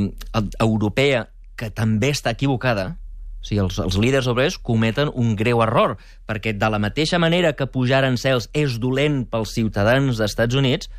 europea, 0.59 1.25
que 1.59 1.69
també 1.75 2.13
està 2.15 2.31
equivocada, 2.37 2.93
o 3.39 3.47
sigui, 3.47 3.61
els, 3.63 3.77
els 3.79 3.97
líders 3.99 4.27
obrers 4.31 4.57
cometen 4.59 5.11
un 5.15 5.35
greu 5.39 5.61
error, 5.63 5.97
perquè 6.27 6.53
de 6.55 6.69
la 6.71 6.79
mateixa 6.79 7.19
manera 7.19 7.53
que 7.55 7.67
pujar 7.71 8.01
arancels 8.01 8.49
és 8.53 8.77
dolent 8.83 9.23
pels 9.31 9.53
ciutadans 9.55 10.19
dels 10.19 10.31
Estats 10.31 10.55
Units, 10.59 10.91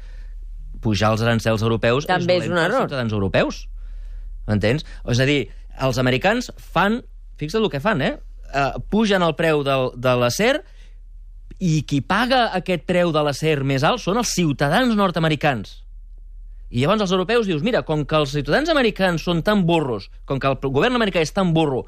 pujar 0.80 1.12
els 1.12 1.20
arancels 1.24 1.60
europeus 1.60 2.06
També 2.08 2.38
és 2.38 2.46
és 2.46 2.48
dolent 2.48 2.56
un 2.56 2.56
pels 2.56 2.68
error. 2.70 2.88
ciutadans 2.88 3.12
europeus. 3.16 3.62
M'entens? 4.48 4.86
És 5.12 5.20
a 5.20 5.28
dir, 5.28 5.40
els 5.80 6.00
americans 6.00 6.50
fan... 6.56 7.02
Fixa't 7.40 7.62
el 7.62 7.70
que 7.72 7.80
fan, 7.80 8.00
eh? 8.04 8.14
Uh, 8.50 8.80
pugen 8.92 9.22
el 9.24 9.36
preu 9.38 9.62
del, 9.64 9.92
de 9.96 10.12
l'acer 10.20 10.54
i 11.60 11.82
qui 11.84 12.00
paga 12.00 12.48
aquest 12.56 12.86
preu 12.88 13.12
de 13.12 13.22
l'acer 13.24 13.58
més 13.68 13.84
alt 13.84 14.00
són 14.00 14.18
els 14.20 14.32
ciutadans 14.32 14.96
nord-americans. 14.96 15.76
I 16.70 16.80
llavors 16.82 17.02
els 17.04 17.12
europeus 17.12 17.48
dius, 17.50 17.64
mira, 17.66 17.82
com 17.84 18.06
que 18.08 18.16
els 18.16 18.32
ciutadans 18.32 18.70
americans 18.72 19.24
són 19.26 19.42
tan 19.44 19.66
burros, 19.68 20.08
com 20.24 20.40
que 20.40 20.48
el 20.48 20.56
govern 20.62 20.96
americà 20.96 21.20
és 21.20 21.34
tan 21.36 21.52
burro, 21.52 21.84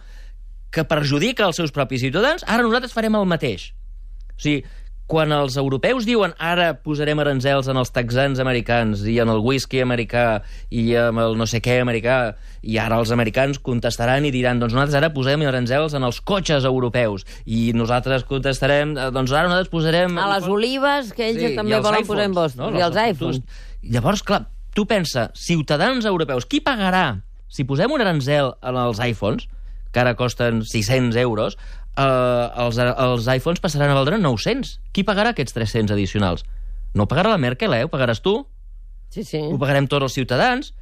que 0.73 0.85
perjudica 0.89 1.47
els 1.47 1.57
seus 1.61 1.73
propis 1.73 2.03
ciutadans, 2.03 2.45
ara 2.49 2.65
nosaltres 2.67 2.93
farem 2.93 3.17
el 3.17 3.29
mateix. 3.29 3.71
O 4.33 4.41
sigui, 4.43 4.65
quan 5.11 5.33
els 5.35 5.59
europeus 5.61 6.07
diuen 6.09 6.33
ara 6.41 6.71
posarem 6.81 7.19
aranzels 7.21 7.69
en 7.69 7.77
els 7.77 7.91
texans 7.93 8.41
americans 8.41 9.03
i 9.09 9.19
en 9.21 9.29
el 9.29 9.43
whisky 9.45 9.83
americà 9.85 10.43
i 10.71 10.95
en 10.97 11.19
el 11.21 11.37
no 11.37 11.45
sé 11.51 11.61
què 11.61 11.81
americà, 11.83 12.35
i 12.63 12.79
ara 12.81 13.01
els 13.03 13.11
americans 13.13 13.59
contestaran 13.59 14.25
i 14.25 14.31
diran 14.33 14.63
doncs 14.63 14.73
nosaltres 14.73 15.01
ara 15.01 15.11
posem 15.13 15.43
aranzels 15.45 15.97
en 15.99 16.07
els 16.07 16.21
cotxes 16.23 16.65
europeus 16.69 17.27
i 17.45 17.73
nosaltres 17.77 18.25
contestarem 18.25 18.97
eh, 18.97 19.11
doncs 19.13 19.35
ara 19.35 19.51
nosaltres 19.51 19.73
posarem... 19.73 20.17
A 20.17 20.31
les 20.37 20.49
olives, 20.49 21.13
que 21.13 21.29
ells 21.29 21.43
Sí, 21.43 21.55
també 21.59 21.77
volen 21.77 22.01
iPhones, 22.01 22.09
posar 22.09 22.29
impostos. 22.31 22.61
no? 22.63 22.71
I 22.79 22.87
els 22.87 22.97
iPhones. 23.03 23.43
Llavors, 23.83 24.23
clar, 24.23 24.45
tu 24.73 24.87
pensa, 24.87 25.31
ciutadans 25.35 26.07
europeus, 26.09 26.47
qui 26.47 26.63
pagarà 26.65 27.19
si 27.53 27.67
posem 27.69 27.93
un 27.93 28.01
aranzel 28.01 28.55
en 28.63 28.79
els 28.81 29.03
iPhones, 29.05 29.49
que 29.93 30.01
ara 30.01 30.15
costen 30.17 30.63
600 30.65 31.17
euros, 31.21 31.59
eh, 31.97 32.49
els, 32.65 32.79
els 32.81 33.29
iPhones 33.37 33.61
passaran 33.61 33.93
a 33.93 33.99
valdre 33.99 34.19
900. 34.19 34.79
Qui 34.93 35.05
pagarà 35.05 35.35
aquests 35.37 35.55
300 35.57 35.93
addicionals? 35.95 36.47
No 36.95 37.07
pagarà 37.09 37.31
la 37.33 37.41
Merkel, 37.41 37.73
eh? 37.77 37.85
Ho 37.85 37.93
pagaràs 37.93 38.21
tu, 38.25 38.47
Sí, 39.13 39.25
sí. 39.29 39.39
ho 39.45 39.59
pagarem 39.61 39.87
tots 39.89 40.09
els 40.09 40.15
ciutadans. 40.17 40.73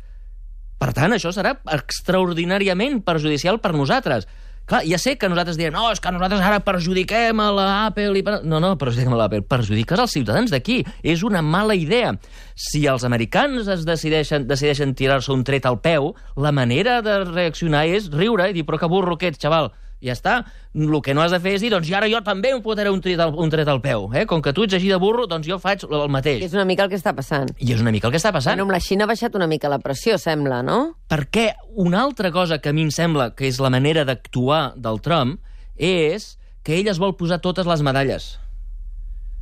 Per 0.81 0.93
tant, 0.97 1.13
això 1.13 1.33
serà 1.35 1.57
extraordinàriament 1.77 3.03
perjudicial 3.05 3.59
per 3.61 3.75
nosaltres. 3.75 4.27
Clar, 4.71 4.85
ja 4.87 5.01
sé 5.03 5.17
que 5.19 5.27
nosaltres 5.27 5.57
direm 5.59 5.75
no, 5.75 5.89
és 5.91 5.99
que 5.99 6.13
nosaltres 6.15 6.45
ara 6.47 6.61
perjudiquem 6.63 7.41
a 7.43 7.49
l'Apple 7.57 8.21
i... 8.21 8.23
Per... 8.23 8.37
No, 8.47 8.61
no, 8.63 8.77
perjudiquem 8.79 9.17
a 9.17 9.19
l'Apple. 9.19 9.43
Perjudiques 9.51 9.99
els 9.99 10.15
ciutadans 10.15 10.53
d'aquí. 10.55 10.77
És 11.03 11.25
una 11.27 11.43
mala 11.43 11.75
idea. 11.75 12.13
Si 12.55 12.85
els 12.87 13.03
americans 13.09 13.67
es 13.75 13.83
decideixen, 13.89 14.47
decideixen 14.47 14.95
tirar-se 14.95 15.33
un 15.35 15.43
tret 15.49 15.67
al 15.67 15.81
peu, 15.83 16.13
la 16.39 16.55
manera 16.55 17.01
de 17.03 17.25
reaccionar 17.25 17.89
és 17.91 18.13
riure 18.15 18.47
i 18.47 18.55
dir, 18.55 18.63
però 18.69 18.79
que 18.79 18.91
burro 18.93 19.19
que 19.19 19.33
ets, 19.33 19.43
xaval. 19.43 19.73
I 20.01 20.09
ja 20.09 20.15
està. 20.17 20.35
El 20.73 20.95
que 21.05 21.13
no 21.15 21.21
has 21.21 21.33
de 21.35 21.41
fer 21.45 21.55
és 21.59 21.65
dir, 21.65 21.71
doncs 21.73 21.89
i 21.91 21.95
ara 21.97 22.09
jo 22.09 22.23
també 22.25 22.55
em 22.55 22.63
fotré 22.65 22.89
un 22.93 23.03
tret 23.05 23.21
al, 23.21 23.35
un 23.37 23.53
tret 23.53 23.69
al 23.69 23.83
peu. 23.85 24.09
Eh? 24.17 24.25
Com 24.29 24.41
que 24.41 24.55
tu 24.57 24.65
ets 24.65 24.77
així 24.79 24.89
de 24.89 24.97
burro, 25.01 25.27
doncs 25.29 25.49
jo 25.49 25.61
faig 25.61 25.85
el 25.85 26.09
mateix. 26.13 26.45
És 26.47 26.57
una 26.57 26.65
mica 26.69 26.87
el 26.87 26.93
que 26.93 26.99
està 26.99 27.13
passant. 27.17 27.51
I 27.61 27.75
és 27.75 27.85
una 27.85 27.93
mica 27.93 28.09
el 28.09 28.15
que 28.15 28.21
està 28.21 28.33
passant. 28.33 28.57
Bueno, 28.57 28.69
amb 28.69 28.77
la 28.77 28.81
Xina 28.81 29.05
ha 29.05 29.11
baixat 29.11 29.37
una 29.37 29.49
mica 29.51 29.69
la 29.69 29.81
pressió, 29.83 30.17
sembla, 30.19 30.63
no? 30.65 30.81
Perquè 31.13 31.51
una 31.77 32.01
altra 32.01 32.33
cosa 32.33 32.61
que 32.61 32.73
a 32.73 32.77
mi 32.77 32.87
em 32.89 32.93
sembla 32.95 33.33
que 33.37 33.49
és 33.51 33.61
la 33.61 33.71
manera 33.73 34.07
d'actuar 34.09 34.71
del 34.81 35.03
Trump 35.05 35.37
és 35.77 36.37
que 36.65 36.79
ell 36.81 36.89
es 36.93 37.01
vol 37.01 37.17
posar 37.21 37.41
totes 37.45 37.69
les 37.69 37.83
medalles. 37.85 38.37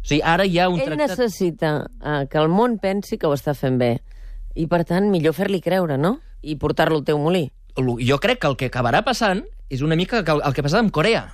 O 0.03 0.09
sigui, 0.09 0.23
ara 0.25 0.47
hi 0.47 0.59
ha 0.59 0.69
un 0.71 0.81
Ell 0.81 0.91
tractat... 0.91 1.19
necessita 1.19 1.71
uh, 2.01 2.25
que 2.31 2.39
el 2.41 2.51
món 2.51 2.79
pensi 2.83 3.19
que 3.19 3.31
ho 3.31 3.35
està 3.37 3.55
fent 3.55 3.79
bé. 3.79 3.99
I, 4.59 4.67
per 4.67 4.83
tant, 4.89 5.07
millor 5.13 5.37
fer-li 5.37 5.61
creure, 5.63 5.99
no? 6.01 6.17
I 6.43 6.57
portar-lo 6.59 6.99
al 6.99 7.07
teu 7.07 7.19
molí. 7.23 7.45
Jo 7.79 8.19
crec 8.19 8.41
que 8.43 8.49
el 8.51 8.57
que 8.59 8.71
acabarà 8.73 9.05
passant 9.07 9.45
és 9.69 9.83
una 9.85 9.97
mica 9.97 10.23
el, 10.25 10.41
el 10.41 10.55
que 10.55 10.65
ha 10.65 10.67
passat 10.67 10.81
amb 10.81 10.95
Corea. 10.95 11.27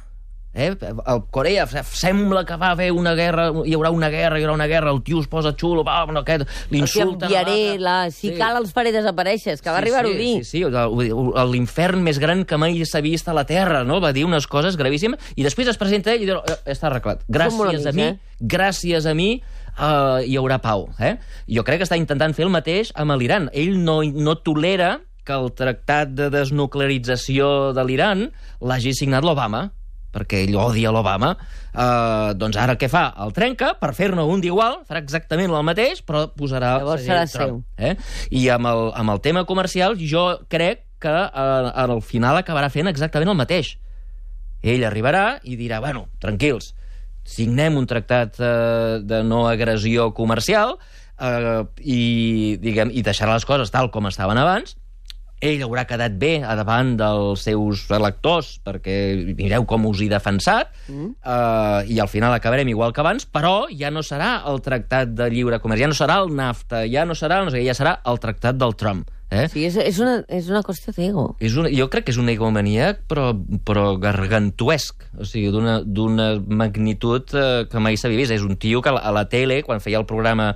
Eh? 0.55 0.77
El 0.79 1.23
Corea 1.35 1.67
sembla 1.67 2.45
que 2.47 2.57
va 2.57 2.71
haver 2.71 2.93
una 2.93 3.15
guerra, 3.19 3.49
hi 3.67 3.75
haurà 3.75 3.91
una 3.91 4.09
guerra, 4.09 4.39
hi 4.39 4.45
haurà 4.47 4.55
una 4.55 4.69
guerra, 4.71 4.93
el 4.95 5.03
tio 5.03 5.19
es 5.21 5.27
posa 5.27 5.55
xulo, 5.59 5.83
va, 5.85 6.05
no, 6.07 6.23
aquest, 6.23 6.47
l'insulta... 6.71 7.27
enviaré, 7.27 7.77
la... 7.83 7.97
si 8.15 8.31
sí. 8.31 8.35
cal 8.39 8.61
els 8.61 8.71
faré 8.75 8.93
desaparèixer, 8.95 9.57
que 9.59 9.73
va 9.73 9.81
sí, 9.81 9.83
arribar 9.83 10.05
sí, 10.07 10.13
a 10.13 10.21
dir. 10.21 10.45
Sí, 10.47 10.63
sí, 10.63 11.51
l'infern 11.51 12.05
més 12.07 12.21
gran 12.23 12.45
que 12.47 12.59
mai 12.61 12.79
s'ha 12.87 13.03
vist 13.03 13.29
a 13.29 13.35
la 13.35 13.43
Terra, 13.51 13.83
no? 13.87 13.99
Va 14.05 14.13
dir 14.15 14.23
unes 14.29 14.47
coses 14.51 14.79
gravíssimes, 14.79 15.35
i 15.35 15.47
després 15.47 15.73
es 15.75 15.81
presenta 15.81 16.15
ell 16.15 16.23
i 16.23 16.31
diu, 16.31 16.39
eh, 16.39 16.61
està 16.71 16.87
arreglat. 16.93 17.27
Gràcies 17.27 17.75
amics, 17.75 17.91
a 17.91 17.97
mi, 17.99 18.07
eh? 18.13 18.47
gràcies 18.55 19.11
a 19.11 19.17
mi, 19.19 19.33
uh, 19.75 20.23
hi 20.23 20.39
haurà 20.39 20.61
pau. 20.63 20.87
Eh? 21.03 21.17
Jo 21.59 21.67
crec 21.67 21.83
que 21.83 21.89
està 21.91 21.99
intentant 21.99 22.37
fer 22.37 22.47
el 22.47 22.55
mateix 22.55 22.95
amb 22.95 23.19
l'Iran. 23.19 23.51
Ell 23.53 23.75
no, 23.83 24.03
no 24.07 24.39
tolera 24.39 25.01
que 25.25 25.37
el 25.37 25.51
tractat 25.57 26.13
de 26.17 26.29
desnuclearització 26.33 27.73
de 27.77 27.85
l'Iran 27.87 28.29
l'hagi 28.61 28.95
signat 28.97 29.25
l'Obama 29.25 29.71
perquè 30.15 30.45
ell 30.45 30.55
odia 30.61 30.93
l'Obama, 30.95 31.33
eh, 31.35 32.31
doncs 32.39 32.59
ara 32.61 32.77
què 32.79 32.89
fa? 32.91 33.09
El 33.25 33.35
trenca 33.35 33.73
per 33.81 33.93
fer-ne 33.99 34.23
un 34.23 34.43
d'igual, 34.45 34.81
farà 34.89 35.03
exactament 35.03 35.51
el 35.51 35.67
mateix, 35.67 36.05
però 36.07 36.29
posarà 36.39 36.77
Llavors 36.79 37.07
serà 37.07 37.25
Trump. 37.31 37.65
Eh? 37.77 37.97
I 38.31 38.47
amb 38.55 38.71
el, 38.71 38.91
amb 38.95 39.17
el 39.17 39.23
tema 39.25 39.45
comercial 39.49 39.99
jo 39.99 40.29
crec 40.53 40.85
que 41.03 41.15
eh, 41.15 41.73
al 41.85 41.99
final 42.07 42.39
acabarà 42.41 42.71
fent 42.73 42.91
exactament 42.93 43.35
el 43.35 43.41
mateix. 43.41 43.75
Ell 44.65 44.87
arribarà 44.87 45.41
i 45.45 45.59
dirà, 45.61 45.83
bueno, 45.85 46.07
tranquils, 46.23 46.73
signem 47.25 47.77
un 47.81 47.89
tractat 47.89 48.39
eh, 48.39 49.01
de 49.05 49.23
no 49.27 49.45
agressió 49.49 50.13
comercial 50.17 50.79
eh, 51.19 51.65
i, 51.81 52.57
diguem, 52.63 52.93
i 52.95 53.03
deixarà 53.05 53.35
les 53.35 53.47
coses 53.49 53.73
tal 53.75 53.91
com 53.93 54.09
estaven 54.09 54.41
abans, 54.41 54.79
ell 55.45 55.65
haurà 55.67 55.85
quedat 55.89 56.15
bé 56.21 56.39
a 56.43 56.55
davant 56.59 56.95
dels 56.99 57.45
seus 57.47 57.85
electors, 57.95 58.55
perquè 58.65 58.97
mireu 59.37 59.67
com 59.69 59.89
us 59.91 60.03
he 60.05 60.09
defensat, 60.13 60.73
mm. 60.89 61.11
uh, 61.21 61.81
i 61.91 62.01
al 62.01 62.11
final 62.11 62.35
acabarem 62.35 62.71
igual 62.73 62.95
que 62.95 63.05
abans, 63.05 63.29
però 63.29 63.67
ja 63.73 63.93
no 63.93 64.05
serà 64.07 64.39
el 64.51 64.63
tractat 64.65 65.13
de 65.17 65.29
lliure 65.33 65.61
comerç, 65.63 65.85
ja 65.85 65.91
no 65.91 65.99
serà 65.99 66.21
el 66.25 66.33
NAFTA, 66.35 66.85
ja 66.91 67.05
no 67.09 67.17
serà, 67.19 67.43
no 67.45 67.53
sé, 67.55 67.65
ja 67.67 67.77
serà 67.77 67.99
el 68.09 68.23
tractat 68.23 68.59
del 68.61 68.77
Trump. 68.81 69.11
Eh? 69.35 69.49
Sí, 69.51 69.65
és, 69.67 69.75
és, 69.81 69.99
una, 69.99 70.19
és 70.31 70.47
una 70.53 70.63
qüestió 70.63 70.93
d'ego. 70.95 71.25
És 71.43 71.57
una, 71.59 71.71
jo 71.73 71.89
crec 71.91 72.07
que 72.07 72.15
és 72.15 72.21
un 72.21 72.31
egomaníac, 72.31 73.03
però, 73.11 73.33
però 73.67 73.95
gargantuesc, 74.01 75.09
o 75.19 75.27
sigui, 75.27 75.51
d'una 75.51 76.29
magnitud 76.47 77.35
eh, 77.35 77.65
que 77.71 77.83
mai 77.83 77.99
s'havia 77.99 78.21
vist. 78.23 78.35
És 78.37 78.47
un 78.47 78.59
tio 78.61 78.83
que 78.85 78.95
a 78.95 79.15
la 79.15 79.27
tele, 79.33 79.63
quan 79.67 79.83
feia 79.83 79.99
el 79.99 80.07
programa 80.07 80.53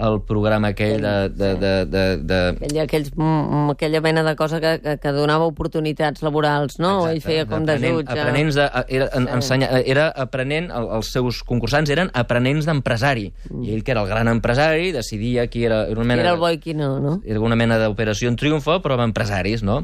el 0.00 0.20
programa 0.26 0.72
aquell 0.72 1.02
de... 1.02 1.28
de, 1.28 1.50
de, 1.60 1.72
de, 1.86 2.04
de... 2.24 2.38
Aquella, 2.56 2.84
aquells, 2.86 3.10
mm, 3.14 3.74
aquella 3.74 4.00
mena 4.00 4.22
de 4.24 4.34
cosa 4.36 4.60
que, 4.60 4.78
que, 4.80 4.96
que 5.02 5.12
donava 5.12 5.48
oportunitats 5.50 6.24
laborals, 6.24 6.78
no? 6.80 7.06
Exacte, 7.06 7.14
Ell 7.14 7.22
feia 7.26 7.46
com 7.50 7.66
de 7.68 7.76
jutge. 7.82 8.16
Aprenents 8.16 8.58
de, 8.58 8.66
era, 8.88 9.10
sí. 9.12 9.24
ensenya, 9.36 9.70
era 9.84 10.08
aprenent, 10.24 10.70
el, 10.72 10.88
els 10.98 11.12
seus 11.12 11.42
concursants 11.46 11.92
eren 11.92 12.12
aprenents 12.16 12.68
d'empresari. 12.68 13.30
Mm. 13.50 13.62
I 13.66 13.76
ell, 13.76 13.84
que 13.84 13.94
era 13.96 14.04
el 14.04 14.10
gran 14.10 14.32
empresari, 14.32 14.90
decidia 14.96 15.46
qui 15.52 15.64
era... 15.68 15.84
Era, 15.90 16.00
una 16.00 16.08
mena, 16.14 16.26
era 16.26 16.34
el 16.36 16.42
bo 16.42 16.50
i 16.50 16.60
qui 16.62 16.74
no, 16.76 16.94
no? 17.02 17.18
Era 17.24 17.44
una 17.44 17.58
mena 17.58 17.78
d'operació 17.80 18.32
en 18.32 18.40
triomfo, 18.40 18.80
però 18.84 18.96
amb 18.96 19.10
empresaris, 19.10 19.64
no? 19.66 19.82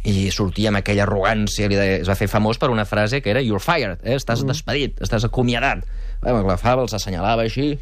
i 0.00 0.30
sortia 0.32 0.70
amb 0.70 0.80
aquella 0.80 1.04
arrogància, 1.04 1.68
es 1.68 2.08
va 2.08 2.16
fer 2.16 2.28
famós 2.30 2.56
per 2.56 2.70
una 2.72 2.86
frase 2.88 3.20
que 3.20 3.28
era 3.34 3.42
you're 3.44 3.60
fired, 3.60 4.00
eh? 4.00 4.16
estàs 4.16 4.40
mm. 4.40 4.48
despedit, 4.48 5.00
estàs 5.04 5.26
acomiadat. 5.28 5.84
Bueno, 6.22 6.40
Agafava, 6.46 6.86
els 6.86 6.94
assenyalava 6.96 7.44
així, 7.44 7.74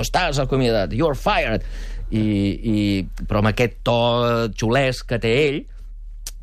estàs 0.00 0.40
acomiadat, 0.42 0.94
you're 0.96 1.18
fired. 1.18 1.66
I, 2.12 2.20
i, 2.20 2.80
però 3.24 3.40
amb 3.40 3.48
aquest 3.54 3.78
to 3.88 3.98
xulesc 4.60 5.06
que 5.08 5.18
té 5.22 5.30
ell, 5.46 5.62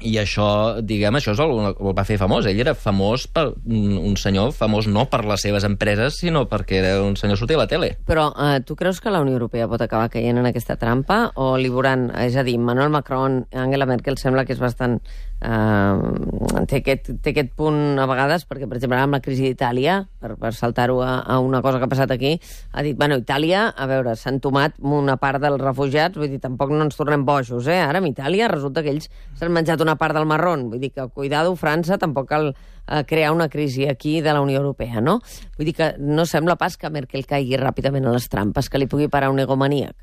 i 0.02 0.16
això, 0.22 0.80
diguem, 0.86 1.18
això 1.20 1.34
és 1.36 1.42
el, 1.44 1.54
el 1.72 1.96
va 1.96 2.06
fer 2.08 2.20
famós. 2.22 2.48
Ell 2.50 2.60
era 2.62 2.76
famós 2.78 3.28
per 3.32 3.50
un, 3.68 4.16
senyor 4.20 4.54
famós 4.56 4.88
no 4.90 5.06
per 5.12 5.24
les 5.28 5.44
seves 5.46 5.66
empreses, 5.68 6.20
sinó 6.22 6.46
perquè 6.50 6.80
era 6.82 6.94
un 7.04 7.18
senyor 7.20 7.40
sortir 7.40 7.58
a 7.60 7.64
la 7.64 7.70
tele. 7.72 7.94
Però 8.10 8.30
eh, 8.34 8.60
tu 8.66 8.78
creus 8.80 9.02
que 9.04 9.14
la 9.14 9.22
Unió 9.24 9.38
Europea 9.38 9.70
pot 9.72 9.82
acabar 9.84 10.12
caient 10.14 10.40
en 10.40 10.50
aquesta 10.50 10.78
trampa? 10.80 11.22
O 11.40 11.56
li 11.60 11.72
veuran, 11.72 12.10
és 12.24 12.38
a 12.40 12.46
dir, 12.48 12.58
Manuel 12.60 12.94
Macron, 12.94 13.44
Angela 13.54 13.90
Merkel 13.90 14.20
sembla 14.22 14.46
que 14.46 14.56
és 14.56 14.62
bastant... 14.64 15.00
Eh, 15.40 16.66
té, 16.68 16.82
aquest, 16.82 17.14
té 17.24 17.32
aquest 17.32 17.54
punt 17.56 18.00
a 18.02 18.08
vegades, 18.10 18.44
perquè, 18.50 18.68
per 18.68 18.76
exemple, 18.76 19.00
amb 19.00 19.16
la 19.16 19.22
crisi 19.24 19.46
d'Itàlia, 19.46 20.02
per, 20.20 20.34
per 20.40 20.52
saltar-ho 20.56 21.00
a, 21.06 21.14
a 21.24 21.40
una 21.40 21.62
cosa 21.64 21.80
que 21.80 21.88
ha 21.88 21.92
passat 21.92 22.12
aquí, 22.12 22.34
ha 22.74 22.84
dit, 22.84 22.98
bueno, 23.00 23.20
Itàlia, 23.22 23.70
a 23.72 23.88
veure, 23.88 24.18
s'han 24.20 24.42
tomat 24.44 24.76
una 24.84 25.16
part 25.22 25.40
dels 25.44 25.62
refugiats, 25.62 26.20
vull 26.20 26.32
dir, 26.32 26.42
tampoc 26.44 26.74
no 26.74 26.84
ens 26.84 27.00
tornem 27.00 27.24
bojos, 27.28 27.70
eh? 27.72 27.80
Ara, 27.80 28.04
amb 28.04 28.12
Itàlia, 28.12 28.50
resulta 28.52 28.84
que 28.84 28.92
ells 28.92 29.08
s'han 29.40 29.54
menjat 29.56 29.80
una 29.86 29.89
part 29.98 30.16
del 30.18 30.28
marrón. 30.30 30.68
Vull 30.70 30.82
dir 30.84 30.92
que, 30.92 31.08
cuidado, 31.14 31.56
França, 31.56 31.98
tampoc 31.98 32.28
cal 32.30 32.52
eh, 32.52 33.04
crear 33.08 33.32
una 33.32 33.50
crisi 33.50 33.88
aquí 33.88 34.20
de 34.22 34.34
la 34.34 34.42
Unió 34.42 34.60
Europea, 34.60 35.02
no? 35.02 35.20
Vull 35.58 35.72
dir 35.72 35.76
que 35.76 35.94
no 35.98 36.26
sembla 36.26 36.58
pas 36.58 36.78
que 36.78 36.92
Merkel 36.94 37.26
caigui 37.26 37.58
ràpidament 37.58 38.06
a 38.06 38.14
les 38.14 38.30
trampes, 38.30 38.70
que 38.70 38.82
li 38.82 38.90
pugui 38.92 39.10
parar 39.10 39.32
un 39.34 39.40
egomaníac. 39.40 39.96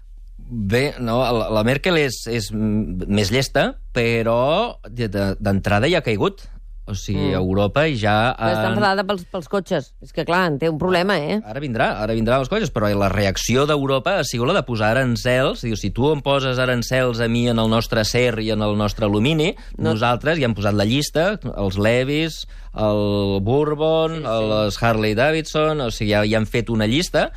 Bé, 0.48 0.94
no, 1.02 1.18
la, 1.22 1.48
la 1.50 1.62
Merkel 1.66 1.98
és, 1.98 2.20
és 2.30 2.52
més 2.54 3.32
llesta, 3.34 3.72
però 3.92 4.78
d'entrada 4.86 5.90
ja 5.90 5.98
ha 5.98 6.06
caigut. 6.06 6.46
O 6.86 6.94
sigui, 6.94 7.32
mm. 7.32 7.38
Europa 7.40 7.82
ja... 7.98 8.14
Però 8.38 8.52
està 8.54 8.68
enfadada 8.70 9.04
pels, 9.08 9.24
pels 9.32 9.48
cotxes. 9.50 9.88
És 10.04 10.14
que, 10.14 10.22
clar, 10.28 10.44
en 10.52 10.58
té 10.60 10.70
un 10.70 10.78
problema, 10.78 11.16
eh? 11.18 11.40
Ara 11.42 11.62
vindrà, 11.62 11.88
ara 12.04 12.14
vindrà 12.14 12.38
els 12.38 12.50
cotxes, 12.52 12.70
però 12.74 12.92
la 12.94 13.08
reacció 13.10 13.64
d'Europa 13.66 14.20
ha 14.20 14.26
sigut 14.28 14.50
la 14.50 14.54
de 14.60 14.62
posar 14.68 14.92
arancels. 14.94 15.64
Diu, 15.66 15.74
si 15.78 15.90
tu 15.94 16.12
em 16.14 16.22
poses 16.22 16.60
arancels 16.62 17.22
a 17.24 17.26
mi 17.32 17.48
en 17.50 17.58
el 17.58 17.72
nostre 17.72 18.04
acer 18.06 18.36
i 18.44 18.52
en 18.54 18.62
el 18.62 18.78
nostre 18.78 19.08
alumini, 19.08 19.50
no. 19.74 19.90
nosaltres 19.90 20.38
ja 20.38 20.46
hem 20.46 20.54
posat 20.54 20.78
la 20.78 20.86
llista, 20.86 21.26
els 21.56 21.80
Levis, 21.82 22.44
el 22.76 23.02
Bourbon, 23.42 24.20
sí, 24.20 24.22
sí. 24.22 24.54
els 24.60 24.80
Harley 24.82 25.18
Davidson, 25.18 25.82
o 25.88 25.90
sigui, 25.90 26.14
ja, 26.14 26.22
ja 26.28 26.38
han 26.38 26.46
fet 26.46 26.70
una 26.70 26.86
llista 26.86 27.30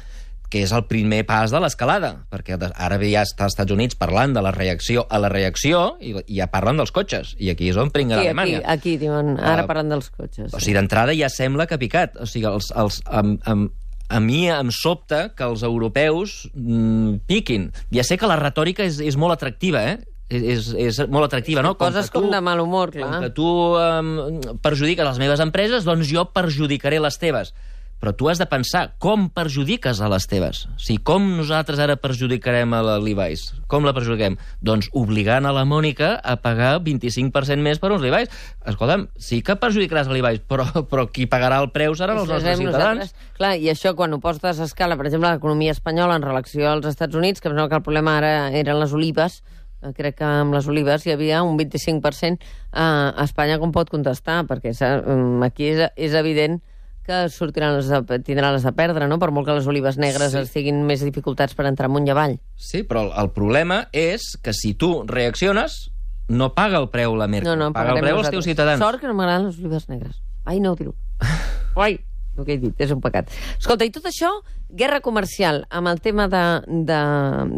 que 0.50 0.64
és 0.66 0.72
el 0.74 0.86
primer 0.90 1.22
pas 1.30 1.52
de 1.54 1.62
l'escalada, 1.62 2.12
perquè 2.34 2.58
ara 2.58 2.98
ja 3.04 3.24
està 3.26 3.46
als 3.46 3.54
Estats 3.54 3.74
Units 3.76 3.98
parlant 4.00 4.34
de 4.34 4.42
la 4.42 4.52
reacció 4.56 5.06
a 5.10 5.20
la 5.22 5.30
reacció 5.30 6.00
i, 6.02 6.16
ja 6.40 6.50
parlen 6.50 6.82
dels 6.82 6.94
cotxes, 6.96 7.36
i 7.38 7.52
aquí 7.54 7.70
és 7.70 7.78
on 7.78 7.94
pringa 7.94 8.18
sí, 8.18 8.28
Alemanya. 8.28 8.64
Aquí, 8.64 8.96
aquí 8.96 8.98
diuen, 9.06 9.36
ara 9.38 9.64
uh, 9.64 9.70
parlen 9.70 9.94
dels 9.94 10.10
cotxes. 10.10 10.50
O 10.50 10.58
sigui, 10.58 10.76
d'entrada 10.80 11.14
ja 11.18 11.30
sembla 11.30 11.70
que 11.70 11.78
ha 11.78 11.82
picat. 11.82 12.18
O 12.18 12.26
sigui, 12.30 12.50
els, 12.50 12.72
els, 12.74 13.00
amb, 13.06 13.38
amb, 13.50 13.70
a 14.10 14.20
mi 14.24 14.48
em 14.50 14.74
sobta 14.74 15.28
que 15.38 15.46
els 15.46 15.62
europeus 15.66 16.42
mm, 16.56 17.22
piquin. 17.30 17.70
Ja 17.94 18.06
sé 18.08 18.18
que 18.18 18.30
la 18.30 18.40
retòrica 18.42 18.88
és, 18.90 18.98
és 19.06 19.20
molt 19.22 19.38
atractiva, 19.38 19.86
eh? 19.86 20.00
és, 20.30 20.74
és 20.78 21.00
molt 21.10 21.26
atractiva, 21.26 21.62
no? 21.66 21.76
Com 21.78 21.90
Coses 21.90 22.10
tu, 22.10 22.20
com 22.22 22.30
de 22.34 22.42
mal 22.42 22.62
humor, 22.62 22.94
clar. 22.94 23.06
Com 23.06 23.26
que 23.26 23.34
tu 23.38 23.50
um, 23.78 24.40
perjudiques 24.66 25.06
les 25.06 25.22
meves 25.22 25.42
empreses, 25.46 25.86
doncs 25.86 26.10
jo 26.10 26.26
perjudicaré 26.34 27.02
les 27.02 27.18
teves 27.22 27.54
però 28.00 28.14
tu 28.16 28.30
has 28.32 28.40
de 28.40 28.48
pensar 28.48 28.94
com 29.04 29.28
perjudiques 29.36 30.00
a 30.00 30.08
les 30.12 30.26
teves. 30.32 30.64
O 30.72 30.80
sigui, 30.80 31.02
com 31.04 31.26
nosaltres 31.38 31.82
ara 31.84 31.98
perjudicarem 32.00 32.72
a 32.74 32.80
la 32.86 32.96
Levi's? 33.04 33.50
Com 33.72 33.84
la 33.88 33.94
perjudiquem? 33.96 34.38
Doncs 34.64 34.88
obligant 34.96 35.46
a 35.46 35.54
la 35.56 35.66
Mònica 35.68 36.14
a 36.24 36.38
pagar 36.40 36.78
25% 36.86 37.60
més 37.66 37.82
per 37.84 37.92
uns 37.92 38.04
Levi's. 38.06 38.32
Escolta'm, 38.72 39.10
sí 39.20 39.42
que 39.44 39.58
perjudicaràs 39.60 40.08
a 40.08 40.16
Levi's, 40.16 40.46
però, 40.48 40.70
però 40.90 41.10
qui 41.12 41.28
pagarà 41.30 41.60
el 41.60 41.70
preu 41.76 41.98
seran 42.00 42.24
els 42.24 42.32
nostres 42.32 42.58
ciutadans. 42.62 43.04
Nosaltres. 43.04 43.36
Clar, 43.38 43.54
i 43.60 43.70
això 43.74 43.94
quan 44.00 44.16
ho 44.16 44.22
postes 44.24 44.64
a 44.64 44.70
escala, 44.70 44.98
per 45.00 45.10
exemple, 45.12 45.34
l'economia 45.36 45.76
espanyola 45.76 46.16
en 46.20 46.28
relació 46.28 46.72
als 46.72 46.88
Estats 46.88 47.20
Units, 47.20 47.44
que 47.44 47.52
em 47.52 47.60
que 47.60 47.76
el 47.76 47.84
problema 47.86 48.16
ara 48.18 48.34
eren 48.56 48.80
les 48.80 48.96
olives, 48.96 49.42
eh, 49.84 49.92
crec 49.96 50.22
que 50.22 50.28
amb 50.28 50.56
les 50.56 50.68
olives 50.72 51.06
hi 51.06 51.12
havia 51.12 51.44
un 51.44 51.60
25%, 51.60 52.40
eh, 52.40 52.80
a 52.80 53.28
Espanya 53.28 53.60
com 53.60 53.76
pot 53.76 53.92
contestar? 53.92 54.46
Perquè 54.48 54.72
mm, 54.72 55.44
aquí 55.52 55.74
és, 55.76 55.90
és 56.00 56.16
evident 56.16 56.62
que 57.06 57.22
sortiran 57.34 57.76
les 57.78 57.90
de, 57.90 58.20
tindran 58.26 58.54
les 58.56 58.66
de 58.66 58.74
perdre, 58.76 59.08
no? 59.10 59.20
per 59.22 59.32
molt 59.36 59.48
que 59.48 59.56
les 59.58 59.68
olives 59.70 59.98
negres 60.02 60.34
sí. 60.34 60.42
estiguin 60.44 60.84
més 60.88 61.04
dificultats 61.06 61.56
per 61.58 61.68
entrar 61.70 61.90
amunt 61.90 62.08
i 62.08 62.14
avall. 62.14 62.38
Sí, 62.56 62.84
però 62.88 63.08
el, 63.08 63.14
el 63.24 63.32
problema 63.36 63.86
és 63.96 64.36
que 64.44 64.54
si 64.54 64.76
tu 64.78 64.92
reacciones, 65.10 65.90
no 66.30 66.52
paga 66.54 66.78
el 66.78 66.90
preu 66.94 67.16
la 67.18 67.28
Merkel, 67.28 67.50
no, 67.50 67.70
no, 67.70 67.74
paga 67.74 67.98
el 67.98 68.04
preu 68.06 68.22
els 68.22 68.30
teus 68.30 68.46
ciutadans. 68.46 68.82
Sort 68.82 69.02
que 69.02 69.10
no 69.10 69.18
m'agraden 69.18 69.50
les 69.50 69.58
olives 69.60 69.90
negres. 69.90 70.22
Ai, 70.46 70.60
no 70.62 70.74
ho 70.74 70.80
dirò. 70.80 70.94
Ai, 71.86 71.98
el 72.38 72.46
que 72.46 72.56
he 72.56 72.62
dit, 72.62 72.76
és 72.82 72.94
un 72.94 73.02
pecat. 73.04 73.34
Escolta, 73.58 73.88
i 73.88 73.94
tot 73.94 74.06
això, 74.10 74.30
guerra 74.70 75.02
comercial, 75.06 75.64
amb 75.74 75.92
el 75.92 76.02
tema 76.06 76.30
de, 76.32 76.44
de, 76.88 77.02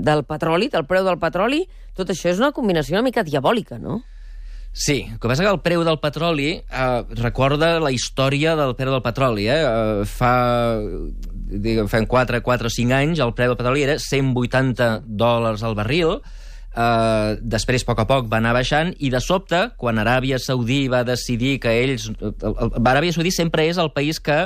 del 0.08 0.24
petroli, 0.30 0.72
del 0.72 0.88
preu 0.90 1.06
del 1.08 1.20
petroli, 1.22 1.66
tot 1.98 2.10
això 2.14 2.32
és 2.32 2.40
una 2.40 2.54
combinació 2.56 2.96
una 2.96 3.06
mica 3.06 3.26
diabòlica, 3.28 3.78
no? 3.82 4.00
Sí, 4.74 5.06
el 5.12 5.20
que 5.20 5.28
passa 5.28 5.44
que 5.44 5.52
el 5.52 5.60
preu 5.60 5.84
del 5.84 6.00
petroli 6.00 6.52
eh, 6.64 7.04
recorda 7.20 7.74
la 7.84 7.92
història 7.92 8.56
del 8.56 8.76
preu 8.80 8.94
del 8.96 9.04
petroli. 9.04 9.50
Eh? 9.52 9.58
Eh, 9.60 10.06
fa, 10.08 10.34
diguem, 11.52 11.90
fa 11.92 12.00
4, 12.08 12.40
4 12.46 12.72
o 12.72 12.76
5 12.78 12.96
anys 12.96 13.20
el 13.20 13.36
preu 13.36 13.52
del 13.52 13.60
petroli 13.60 13.84
era 13.84 13.98
180 14.00 14.94
dòlars 15.06 15.68
al 15.68 15.76
barril, 15.76 16.22
Uh, 16.72 17.36
després, 17.44 17.84
a 17.84 17.88
poc 17.90 18.00
a 18.00 18.06
poc, 18.08 18.28
va 18.32 18.38
anar 18.40 18.54
baixant 18.56 18.94
i, 18.96 19.10
de 19.12 19.20
sobte, 19.20 19.60
quan 19.76 19.98
Aràbia 20.00 20.38
Saudí 20.40 20.86
va 20.88 21.02
decidir 21.04 21.58
que 21.60 21.74
ells... 21.82 22.06
El, 22.22 22.32
el, 22.48 22.72
Aràbia 22.80 23.12
Saudí 23.12 23.34
sempre 23.36 23.66
és 23.68 23.80
el 23.82 23.92
país 23.92 24.22
que 24.24 24.46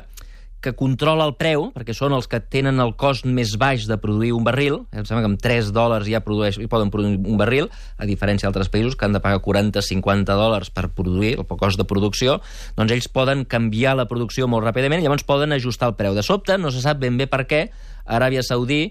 que 0.61 0.73
controla 0.73 1.27
el 1.27 1.35
preu, 1.37 1.67
perquè 1.75 1.93
són 1.93 2.15
els 2.17 2.25
que 2.29 2.39
tenen 2.41 2.81
el 2.81 2.95
cost 2.97 3.27
més 3.29 3.53
baix 3.61 3.85
de 3.85 3.97
produir 4.01 4.31
un 4.33 4.45
barril, 4.47 4.79
em 4.95 5.05
sembla 5.05 5.21
que 5.21 5.29
amb 5.29 5.41
3 5.43 5.69
dòlars 5.75 6.09
ja 6.09 6.23
produeix, 6.25 6.57
i 6.57 6.69
poden 6.71 6.89
produir 6.93 7.19
un 7.19 7.37
barril, 7.37 7.69
a 8.01 8.07
diferència 8.09 8.49
d'altres 8.49 8.71
països 8.73 8.97
que 8.97 9.05
han 9.05 9.13
de 9.13 9.21
pagar 9.21 9.43
40-50 9.45 10.25
dòlars 10.25 10.71
per 10.73 10.87
produir, 10.97 11.35
el 11.37 11.45
cost 11.45 11.77
de 11.77 11.85
producció, 11.85 12.39
doncs 12.79 12.95
ells 12.95 13.09
poden 13.13 13.45
canviar 13.45 13.93
la 13.99 14.07
producció 14.09 14.49
molt 14.49 14.65
ràpidament 14.65 15.03
i 15.03 15.05
llavors 15.05 15.27
poden 15.27 15.53
ajustar 15.53 15.91
el 15.93 15.97
preu. 15.99 16.17
De 16.17 16.25
sobte, 16.25 16.57
no 16.57 16.73
se 16.73 16.81
sap 16.81 16.97
ben 17.03 17.19
bé 17.21 17.29
per 17.29 17.45
què, 17.45 17.67
Aràbia 18.05 18.41
Saudí, 18.45 18.87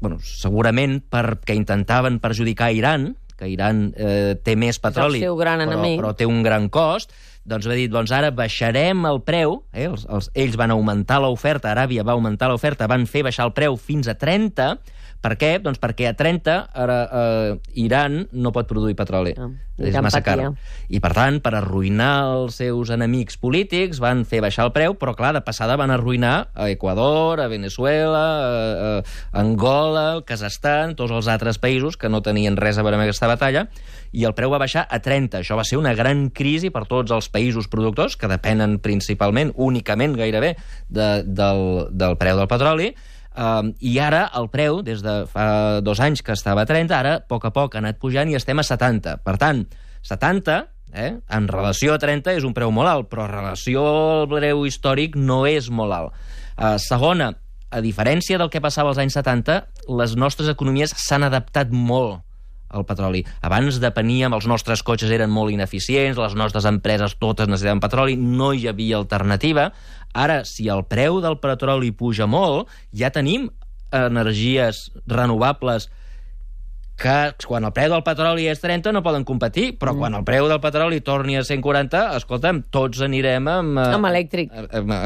bueno, 0.00 0.20
segurament 0.24 1.00
perquè 1.12 1.56
intentaven 1.56 2.20
perjudicar 2.20 2.72
Iran, 2.76 3.14
que 3.40 3.48
Iran 3.48 3.86
eh, 3.96 4.36
té 4.44 4.52
més 4.60 4.76
petroli, 4.80 5.22
però, 5.24 5.80
però 6.02 6.12
té 6.16 6.28
un 6.28 6.42
gran 6.44 6.68
cost, 6.72 7.12
doncs 7.48 7.68
va 7.68 7.76
dir, 7.78 7.88
doncs 7.92 8.12
ara 8.12 8.30
baixarem 8.34 9.04
el 9.08 9.20
preu, 9.24 9.60
eh? 9.72 9.86
els, 9.88 10.06
els, 10.08 10.30
ells 10.38 10.58
van 10.60 10.74
augmentar 10.74 11.20
l'oferta, 11.22 11.72
Aràbia 11.72 12.04
va 12.06 12.16
augmentar 12.16 12.50
l'oferta, 12.50 12.88
van 12.90 13.06
fer 13.08 13.24
baixar 13.26 13.48
el 13.48 13.54
preu 13.56 13.78
fins 13.80 14.10
a 14.10 14.16
30, 14.18 14.74
per 15.20 15.34
què? 15.36 15.50
Doncs 15.60 15.80
perquè 15.80 16.08
a 16.08 16.14
30 16.16 16.54
ara 16.82 17.00
eh, 17.04 17.56
Iran 17.82 18.22
no 18.32 18.52
pot 18.56 18.68
produir 18.70 18.96
petroli. 18.96 19.34
Ah, 19.36 19.50
és 19.80 19.96
massa 20.00 20.22
car. 20.24 20.38
I 20.88 21.00
per 21.00 21.10
tant, 21.16 21.38
per 21.44 21.52
arruïnar 21.56 22.12
els 22.38 22.56
seus 22.60 22.92
enemics 22.92 23.36
polítics, 23.40 24.00
van 24.00 24.24
fer 24.28 24.40
baixar 24.44 24.66
el 24.68 24.72
preu, 24.76 24.96
però 25.00 25.14
clar, 25.16 25.34
de 25.36 25.42
passada 25.44 25.76
van 25.80 25.92
arruïnar 25.92 26.34
a 26.54 26.70
Equador, 26.72 27.40
a 27.40 27.48
Venezuela, 27.52 28.24
a, 28.40 28.96
a 29.00 29.44
Angola, 29.44 30.06
el 30.16 30.24
Kazakhstan, 30.28 30.96
tots 30.96 31.12
els 31.16 31.28
altres 31.32 31.60
països 31.60 32.00
que 32.00 32.12
no 32.12 32.22
tenien 32.24 32.56
res 32.60 32.80
a 32.80 32.86
veure 32.86 32.96
amb 32.96 33.04
aquesta 33.04 33.28
batalla, 33.30 33.66
i 34.12 34.24
el 34.26 34.34
preu 34.34 34.52
va 34.52 34.62
baixar 34.62 34.86
a 34.88 35.02
30. 35.04 35.44
Això 35.44 35.56
va 35.56 35.68
ser 35.68 35.78
una 35.80 35.94
gran 35.94 36.28
crisi 36.34 36.72
per 36.72 36.86
tots 36.88 37.12
els 37.14 37.28
països 37.32 37.68
productors, 37.68 38.16
que 38.16 38.30
depenen 38.30 38.80
principalment, 38.80 39.52
únicament 39.56 40.16
gairebé, 40.18 40.56
de, 40.88 41.08
del, 41.24 41.64
del 41.92 42.16
preu 42.20 42.40
del 42.40 42.50
petroli, 42.50 42.94
Um, 43.30 43.74
I 43.78 43.94
ara 44.02 44.24
el 44.36 44.48
preu, 44.50 44.80
des 44.82 45.04
de 45.04 45.14
fa 45.30 45.80
dos 45.86 46.00
anys 46.02 46.24
que 46.26 46.34
estava 46.34 46.64
a 46.64 46.68
30, 46.68 46.96
ara 46.96 47.14
a 47.18 47.22
poc 47.22 47.46
a 47.46 47.52
poc 47.54 47.76
ha 47.76 47.82
anat 47.82 48.00
pujant 48.02 48.30
i 48.30 48.38
estem 48.38 48.58
a 48.58 48.66
70. 48.66 49.20
Per 49.26 49.36
tant, 49.38 49.62
70, 50.06 50.56
eh, 50.92 51.12
en 51.28 51.46
relació 51.48 51.94
a 51.94 52.00
30, 52.02 52.34
és 52.40 52.46
un 52.46 52.56
preu 52.56 52.72
molt 52.74 52.90
alt, 52.90 53.10
però 53.12 53.28
en 53.28 53.34
relació 53.36 53.84
al 53.86 54.26
preu 54.32 54.64
històric 54.66 55.14
no 55.16 55.44
és 55.46 55.70
molt 55.70 55.94
alt. 55.94 56.24
Uh, 56.56 56.74
segona, 56.82 57.30
a 57.70 57.80
diferència 57.80 58.38
del 58.40 58.50
que 58.50 58.60
passava 58.60 58.90
als 58.90 58.98
anys 58.98 59.14
70, 59.20 59.60
les 60.00 60.16
nostres 60.18 60.50
economies 60.50 60.96
s'han 60.98 61.28
adaptat 61.28 61.70
molt 61.70 62.24
el 62.74 62.86
petroli. 62.88 63.22
Abans 63.46 63.80
depeníem, 63.82 64.34
els 64.36 64.46
nostres 64.50 64.84
cotxes 64.86 65.12
eren 65.14 65.32
molt 65.32 65.52
ineficients, 65.54 66.18
les 66.18 66.36
nostres 66.38 66.66
empreses 66.70 67.16
totes 67.20 67.50
necessitaven 67.50 67.82
petroli, 67.82 68.16
no 68.16 68.52
hi 68.52 68.68
havia 68.70 68.98
alternativa. 69.00 69.70
Ara, 70.14 70.42
si 70.48 70.68
el 70.70 70.84
preu 70.90 71.20
del 71.22 71.38
petroli 71.42 71.92
puja 71.94 72.26
molt, 72.30 72.70
ja 72.94 73.12
tenim 73.14 73.48
energies 73.90 74.88
renovables 75.10 75.88
que 77.00 77.16
quan 77.48 77.64
el 77.64 77.72
preu 77.76 77.94
del 77.94 78.02
petroli 78.04 78.44
és 78.50 78.60
30 78.60 78.92
no 78.92 79.02
poden 79.04 79.24
competir, 79.28 79.70
però 79.80 79.94
mm. 79.94 80.02
quan 80.02 80.18
el 80.18 80.26
preu 80.28 80.48
del 80.50 80.60
petroli 80.60 81.00
torni 81.04 81.38
a 81.38 81.44
140, 81.46 82.02
escolta'm, 82.18 82.62
tots 82.74 83.00
anirem 83.06 83.48
amb... 83.48 83.80
Eh, 83.80 83.88
amb 83.96 84.10
elèctric. 84.10 84.52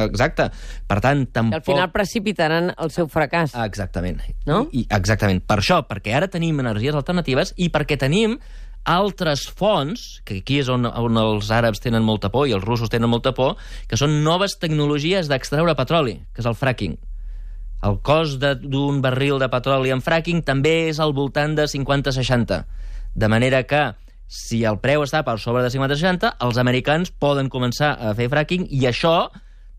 Exacte. 0.08 0.48
Per 0.90 0.98
tant, 1.04 1.24
tampoc... 1.30 1.54
Que 1.54 1.62
al 1.62 1.68
final 1.68 1.94
precipitaran 1.94 2.72
el 2.74 2.92
seu 2.94 3.08
fracàs. 3.12 3.54
Exactament. 3.64 4.20
No? 4.48 4.64
I, 4.74 4.84
exactament. 4.98 5.44
Per 5.46 5.60
això, 5.62 5.80
perquè 5.86 6.16
ara 6.18 6.30
tenim 6.32 6.58
energies 6.64 6.98
alternatives 6.98 7.54
i 7.62 7.70
perquè 7.72 7.98
tenim 8.00 8.38
altres 8.84 9.46
fonts, 9.48 10.20
que 10.28 10.42
aquí 10.42 10.58
és 10.60 10.68
on, 10.68 10.84
on 10.84 11.22
els 11.22 11.48
àrabs 11.54 11.80
tenen 11.80 12.04
molta 12.04 12.28
por 12.34 12.50
i 12.50 12.52
els 12.56 12.64
russos 12.66 12.92
tenen 12.92 13.08
molta 13.08 13.32
por, 13.36 13.56
que 13.88 13.96
són 13.96 14.20
noves 14.26 14.58
tecnologies 14.60 15.30
d'extreure 15.30 15.76
petroli, 15.78 16.18
que 16.34 16.44
és 16.44 16.50
el 16.50 16.58
fracking. 16.58 16.98
El 17.84 17.98
cost 18.00 18.40
d'un 18.40 19.02
barril 19.04 19.38
de 19.42 19.50
petroli 19.52 19.92
en 19.92 20.00
fracking 20.04 20.40
també 20.46 20.88
és 20.88 21.00
al 21.02 21.12
voltant 21.16 21.56
de 21.58 21.66
50-60. 21.68 22.62
De 23.14 23.28
manera 23.28 23.62
que, 23.68 23.82
si 24.26 24.62
el 24.64 24.78
preu 24.80 25.04
està 25.04 25.20
per 25.26 25.36
sobre 25.42 25.62
de 25.62 25.72
50-60, 25.74 26.36
els 26.46 26.60
americans 26.60 27.12
poden 27.12 27.50
començar 27.52 27.92
a 28.00 28.14
fer 28.16 28.30
fracking 28.32 28.66
i 28.72 28.86
això, 28.88 29.28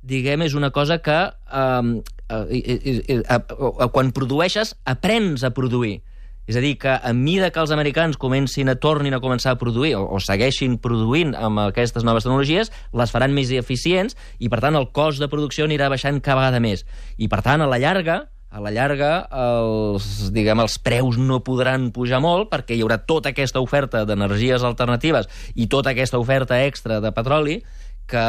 diguem, 0.06 0.46
és 0.46 0.54
una 0.54 0.70
cosa 0.70 1.00
que 1.02 1.18
eh, 1.26 2.02
eh, 2.30 2.44
eh, 2.62 3.02
eh, 3.08 3.22
eh, 3.26 3.90
quan 3.92 4.14
produeixes 4.14 4.76
aprens 4.86 5.44
a 5.44 5.54
produir 5.58 5.98
és 6.46 6.58
a 6.58 6.62
dir, 6.62 6.76
que 6.78 6.94
a 6.94 7.14
mida 7.14 7.50
que 7.52 7.62
els 7.62 7.74
americans 7.74 8.20
comencin 8.22 8.70
a 8.70 8.78
tornin 8.78 9.18
a 9.18 9.22
començar 9.24 9.56
a 9.56 9.60
produir 9.62 9.96
o, 9.98 10.06
o 10.06 10.22
segueixin 10.22 10.78
produint 10.82 11.34
amb 11.34 11.64
aquestes 11.68 12.06
noves 12.06 12.28
tecnologies, 12.28 12.72
les 12.94 13.14
faran 13.14 13.34
més 13.34 13.52
eficients 13.56 14.18
i, 14.38 14.50
per 14.50 14.62
tant, 14.62 14.78
el 14.78 14.92
cost 14.94 15.24
de 15.24 15.30
producció 15.32 15.66
anirà 15.66 15.90
baixant 15.90 16.22
cada 16.22 16.44
vegada 16.44 16.62
més. 16.62 16.86
I, 17.18 17.30
per 17.32 17.42
tant, 17.46 17.66
a 17.66 17.70
la 17.70 17.82
llarga, 17.82 18.22
a 18.56 18.62
la 18.64 18.72
llarga 18.72 19.10
els, 19.36 20.30
diguem, 20.32 20.62
els 20.64 20.78
preus 20.80 21.18
no 21.20 21.42
podran 21.44 21.90
pujar 21.96 22.22
molt 22.24 22.48
perquè 22.54 22.78
hi 22.78 22.86
haurà 22.86 23.02
tota 23.04 23.34
aquesta 23.34 23.60
oferta 23.60 24.06
d'energies 24.08 24.64
alternatives 24.64 25.28
i 25.60 25.68
tota 25.68 25.92
aquesta 25.92 26.22
oferta 26.22 26.62
extra 26.64 27.02
de 27.04 27.12
petroli 27.12 27.58
que, 28.08 28.22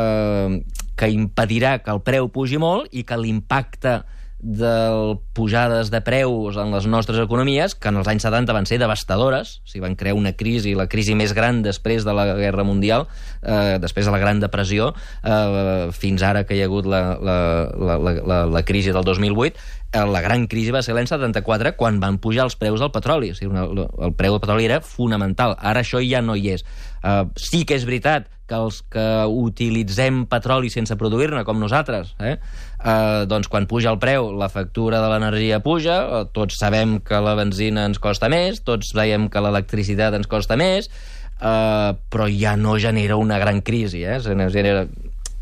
eh, 0.00 0.62
que 0.96 1.10
impedirà 1.12 1.80
que 1.82 1.92
el 1.92 2.00
preu 2.06 2.30
pugi 2.32 2.60
molt 2.62 2.88
i 2.96 3.04
que 3.04 3.18
l'impacte 3.20 3.98
de 4.38 5.16
pujades 5.32 5.90
de 5.90 6.00
preus 6.04 6.56
en 6.60 6.70
les 6.74 6.86
nostres 6.86 7.18
economies, 7.22 7.74
que 7.74 7.88
en 7.88 7.96
els 7.96 8.08
anys 8.10 8.26
70 8.28 8.52
van 8.52 8.68
ser 8.68 8.78
devastadores, 8.78 9.56
o 9.64 9.70
sigui, 9.70 9.84
van 9.86 9.96
crear 9.96 10.16
una 10.16 10.34
crisi, 10.36 10.74
la 10.76 10.88
crisi 10.92 11.16
més 11.16 11.32
gran 11.36 11.62
després 11.64 12.04
de 12.04 12.14
la 12.16 12.26
Guerra 12.36 12.64
Mundial, 12.64 13.06
eh, 13.42 13.78
després 13.80 14.06
de 14.06 14.12
la 14.12 14.20
Gran 14.20 14.40
Depressió, 14.40 14.92
eh, 15.24 15.88
fins 15.96 16.22
ara 16.22 16.44
que 16.44 16.56
hi 16.56 16.62
ha 16.62 16.68
hagut 16.68 16.86
la, 16.86 17.02
la, 17.16 17.38
la, 17.74 17.98
la, 18.20 18.38
la 18.58 18.64
crisi 18.68 18.92
del 18.92 19.08
2008, 19.08 19.56
eh, 19.92 20.04
la 20.04 20.20
gran 20.20 20.46
crisi 20.46 20.74
va 20.74 20.84
ser 20.84 20.94
l'any 20.96 21.08
74, 21.08 21.74
quan 21.80 22.00
van 22.02 22.20
pujar 22.20 22.44
els 22.44 22.60
preus 22.60 22.84
del 22.84 22.92
petroli. 22.92 23.32
O 23.32 23.38
sigui, 23.38 23.52
una, 23.54 23.64
el 24.04 24.14
preu 24.18 24.36
del 24.36 24.44
petroli 24.44 24.68
era 24.68 24.82
fonamental. 24.84 25.56
Ara 25.58 25.80
això 25.80 26.02
ja 26.04 26.20
no 26.20 26.36
hi 26.36 26.52
és. 26.56 26.66
Uh, 27.06 27.28
sí 27.38 27.64
que 27.64 27.76
és 27.78 27.84
veritat 27.86 28.26
que 28.46 28.58
els 28.58 28.80
que 28.92 29.06
utilitzem 29.26 30.24
petroli 30.30 30.70
sense 30.72 30.96
produir-ne, 30.98 31.42
com 31.46 31.58
nosaltres, 31.60 32.14
eh, 32.22 32.36
uh, 32.78 33.24
doncs 33.28 33.50
quan 33.52 33.66
puja 33.70 33.90
el 33.92 34.00
preu, 34.02 34.30
la 34.38 34.50
factura 34.52 35.02
de 35.02 35.10
l'energia 35.12 35.60
puja, 35.64 35.98
uh, 36.06 36.22
tots 36.32 36.60
sabem 36.62 36.98
que 37.04 37.20
la 37.22 37.34
benzina 37.38 37.86
ens 37.90 38.00
costa 38.02 38.30
més, 38.32 38.62
tots 38.66 38.94
veiem 38.96 39.28
que 39.32 39.42
l'electricitat 39.42 40.14
ens 40.18 40.30
costa 40.30 40.58
més, 40.60 40.90
uh, 41.40 41.96
però 42.12 42.30
ja 42.30 42.56
no 42.60 42.78
genera 42.82 43.18
una 43.20 43.40
gran 43.42 43.62
crisi, 43.66 44.04
eh? 44.06 44.20
genera 44.22 44.86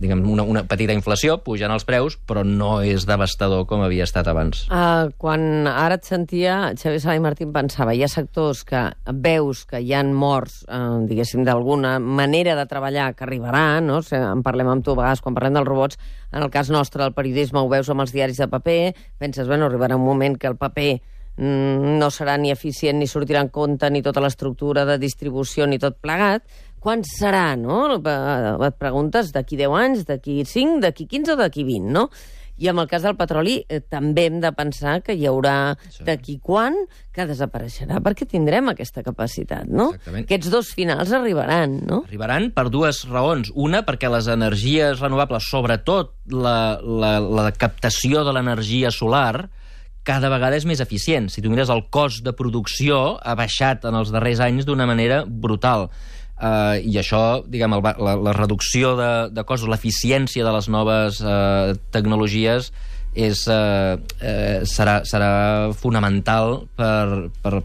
diguem, 0.01 0.25
una, 0.31 0.43
una 0.43 0.65
petita 0.69 0.95
inflació, 0.97 1.37
pugen 1.45 1.73
els 1.75 1.87
preus, 1.87 2.17
però 2.27 2.43
no 2.47 2.81
és 2.85 3.07
devastador 3.09 3.65
com 3.71 3.85
havia 3.85 4.07
estat 4.09 4.29
abans. 4.31 4.65
Uh, 4.67 5.13
quan 5.21 5.69
ara 5.71 5.99
et 6.01 6.09
sentia, 6.09 6.57
Xavier 6.79 7.03
Sala 7.03 7.17
i 7.19 7.23
Martín 7.25 7.53
pensava, 7.55 7.95
hi 7.95 8.03
ha 8.05 8.11
sectors 8.11 8.65
que 8.67 8.83
veus 9.25 9.65
que 9.71 9.81
hi 9.81 9.95
han 9.95 10.13
morts, 10.17 10.63
uh, 10.67 11.01
diguéssim, 11.09 11.45
d'alguna 11.47 11.97
manera 12.03 12.59
de 12.59 12.67
treballar 12.71 13.13
que 13.15 13.27
arribarà, 13.29 13.81
no? 13.85 14.03
Sigui, 14.03 14.25
en 14.27 14.45
parlem 14.47 14.73
amb 14.75 14.85
tu 14.85 14.95
a 14.95 15.01
vegades 15.01 15.25
quan 15.25 15.39
parlem 15.39 15.59
dels 15.61 15.71
robots, 15.71 16.01
en 16.35 16.43
el 16.43 16.51
cas 16.51 16.71
nostre 16.75 17.05
del 17.05 17.15
periodisme 17.15 17.63
ho 17.63 17.71
veus 17.71 17.91
amb 17.93 18.03
els 18.05 18.15
diaris 18.15 18.41
de 18.43 18.51
paper, 18.51 18.95
penses, 19.23 19.47
bueno, 19.47 19.71
arribarà 19.71 19.99
un 19.99 20.07
moment 20.07 20.35
que 20.41 20.51
el 20.51 20.59
paper 20.59 20.91
mm, 21.37 21.97
no 22.01 22.11
serà 22.11 22.37
ni 22.41 22.51
eficient, 22.51 22.99
ni 22.99 23.07
sortirà 23.11 23.45
en 23.45 23.53
compte, 23.55 23.91
ni 23.91 24.03
tota 24.03 24.23
l'estructura 24.25 24.85
de 24.89 24.99
distribució, 24.99 25.69
ni 25.71 25.79
tot 25.79 26.01
plegat, 26.03 26.43
quan 26.85 27.05
serà, 27.09 27.55
no? 27.57 27.97
Et 27.97 28.79
preguntes 28.81 29.33
d'aquí 29.35 29.59
10 29.61 29.77
anys, 29.81 30.07
d'aquí 30.09 30.43
5, 30.45 30.81
d'aquí 30.85 31.09
15 31.11 31.35
o 31.35 31.41
d'aquí 31.41 31.65
20, 31.67 31.93
no? 31.95 32.09
I 32.55 32.69
en 32.71 32.79
el 32.79 32.87
cas 32.87 33.03
del 33.03 33.17
petroli 33.19 33.57
eh, 33.67 33.81
també 33.91 34.29
hem 34.29 34.37
de 34.43 34.53
pensar 34.55 35.01
que 35.03 35.17
hi 35.19 35.25
haurà 35.27 35.75
sí. 35.91 36.05
d'aquí 36.07 36.37
quan 36.39 36.77
que 37.15 37.27
desapareixerà, 37.27 37.99
perquè 38.05 38.29
tindrem 38.31 38.71
aquesta 38.71 39.03
capacitat, 39.03 39.67
no? 39.67 39.89
Exactament. 39.97 40.29
Aquests 40.29 40.53
dos 40.53 40.71
finals 40.77 41.11
arribaran, 41.17 41.81
no? 41.89 42.05
Arribaran 42.07 42.53
per 42.55 42.69
dues 42.71 43.03
raons. 43.11 43.51
Una, 43.59 43.83
perquè 43.87 44.11
les 44.13 44.31
energies 44.31 45.03
renovables, 45.03 45.51
sobretot 45.51 46.15
la, 46.31 46.79
la, 46.79 47.17
la 47.19 47.51
captació 47.59 48.23
de 48.23 48.37
l'energia 48.37 48.95
solar, 48.95 49.49
cada 50.07 50.31
vegada 50.31 50.55
és 50.61 50.67
més 50.69 50.85
eficient. 50.85 51.27
Si 51.33 51.43
tu 51.43 51.51
mires 51.51 51.73
el 51.73 51.89
cost 51.91 52.23
de 52.23 52.37
producció 52.37 53.17
ha 53.19 53.35
baixat 53.41 53.89
en 53.89 53.99
els 53.99 54.15
darrers 54.15 54.45
anys 54.45 54.69
d'una 54.69 54.87
manera 54.87 55.25
brutal 55.27 55.89
eh, 56.45 56.83
i 56.85 56.99
això, 57.01 57.23
diguem, 57.49 57.77
el, 57.77 57.85
la, 58.07 58.17
la 58.29 58.35
reducció 58.37 58.95
de, 58.99 59.13
de 59.35 59.45
costos, 59.49 59.71
l'eficiència 59.73 60.45
de 60.47 60.53
les 60.55 60.69
noves 60.73 61.21
eh, 61.25 61.75
tecnologies 61.95 62.71
és, 63.15 63.47
eh, 63.49 63.97
eh, 64.21 64.61
serà, 64.67 65.01
serà 65.07 65.73
fonamental 65.79 66.65
per, 66.77 67.31
per, 67.43 67.61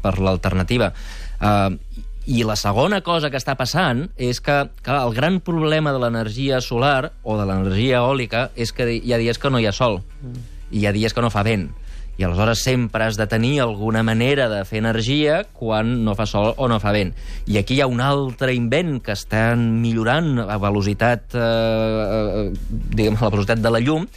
per 0.00 0.14
l'alternativa. 0.18 0.92
La, 1.40 1.52
eh, 1.68 2.02
I 2.26 2.42
la 2.42 2.56
segona 2.58 3.02
cosa 3.06 3.28
que 3.30 3.38
està 3.38 3.54
passant 3.54 4.08
és 4.18 4.40
que, 4.42 4.56
clar, 4.82 5.04
el 5.06 5.14
gran 5.14 5.38
problema 5.46 5.92
de 5.94 6.00
l'energia 6.02 6.58
solar 6.64 7.12
o 7.22 7.36
de 7.38 7.44
l'energia 7.46 8.00
eòlica 8.00 8.48
és 8.56 8.72
que 8.74 8.88
hi 8.96 9.12
ha 9.14 9.20
dies 9.22 9.38
que 9.38 9.52
no 9.52 9.60
hi 9.62 9.68
ha 9.70 9.74
sol 9.76 10.00
mm. 10.02 10.40
i 10.72 10.80
hi 10.80 10.88
ha 10.88 10.96
dies 10.96 11.14
que 11.14 11.22
no 11.22 11.30
fa 11.30 11.44
vent. 11.46 11.68
I 12.16 12.24
aleshores 12.24 12.62
sempre 12.64 13.04
has 13.04 13.18
de 13.20 13.26
tenir 13.28 13.60
alguna 13.60 14.02
manera 14.02 14.48
de 14.48 14.62
fer 14.64 14.80
energia 14.80 15.42
quan 15.52 16.04
no 16.04 16.14
fa 16.16 16.24
sol 16.26 16.54
o 16.56 16.68
no 16.68 16.78
fa 16.80 16.94
vent. 16.96 17.12
I 17.44 17.58
aquí 17.60 17.76
hi 17.76 17.82
ha 17.84 17.90
un 17.92 18.00
altre 18.00 18.54
invent 18.56 19.02
que 19.04 19.12
estan 19.12 19.66
millorant 19.82 20.40
a 20.40 20.56
velocitat, 20.62 21.36
eh, 21.36 21.40
eh, 21.42 22.46
diguem, 22.70 23.18
a 23.20 23.26
la 23.26 23.32
velocitat 23.34 23.60
de 23.60 23.74
la 23.74 23.82
llum, 23.84 24.08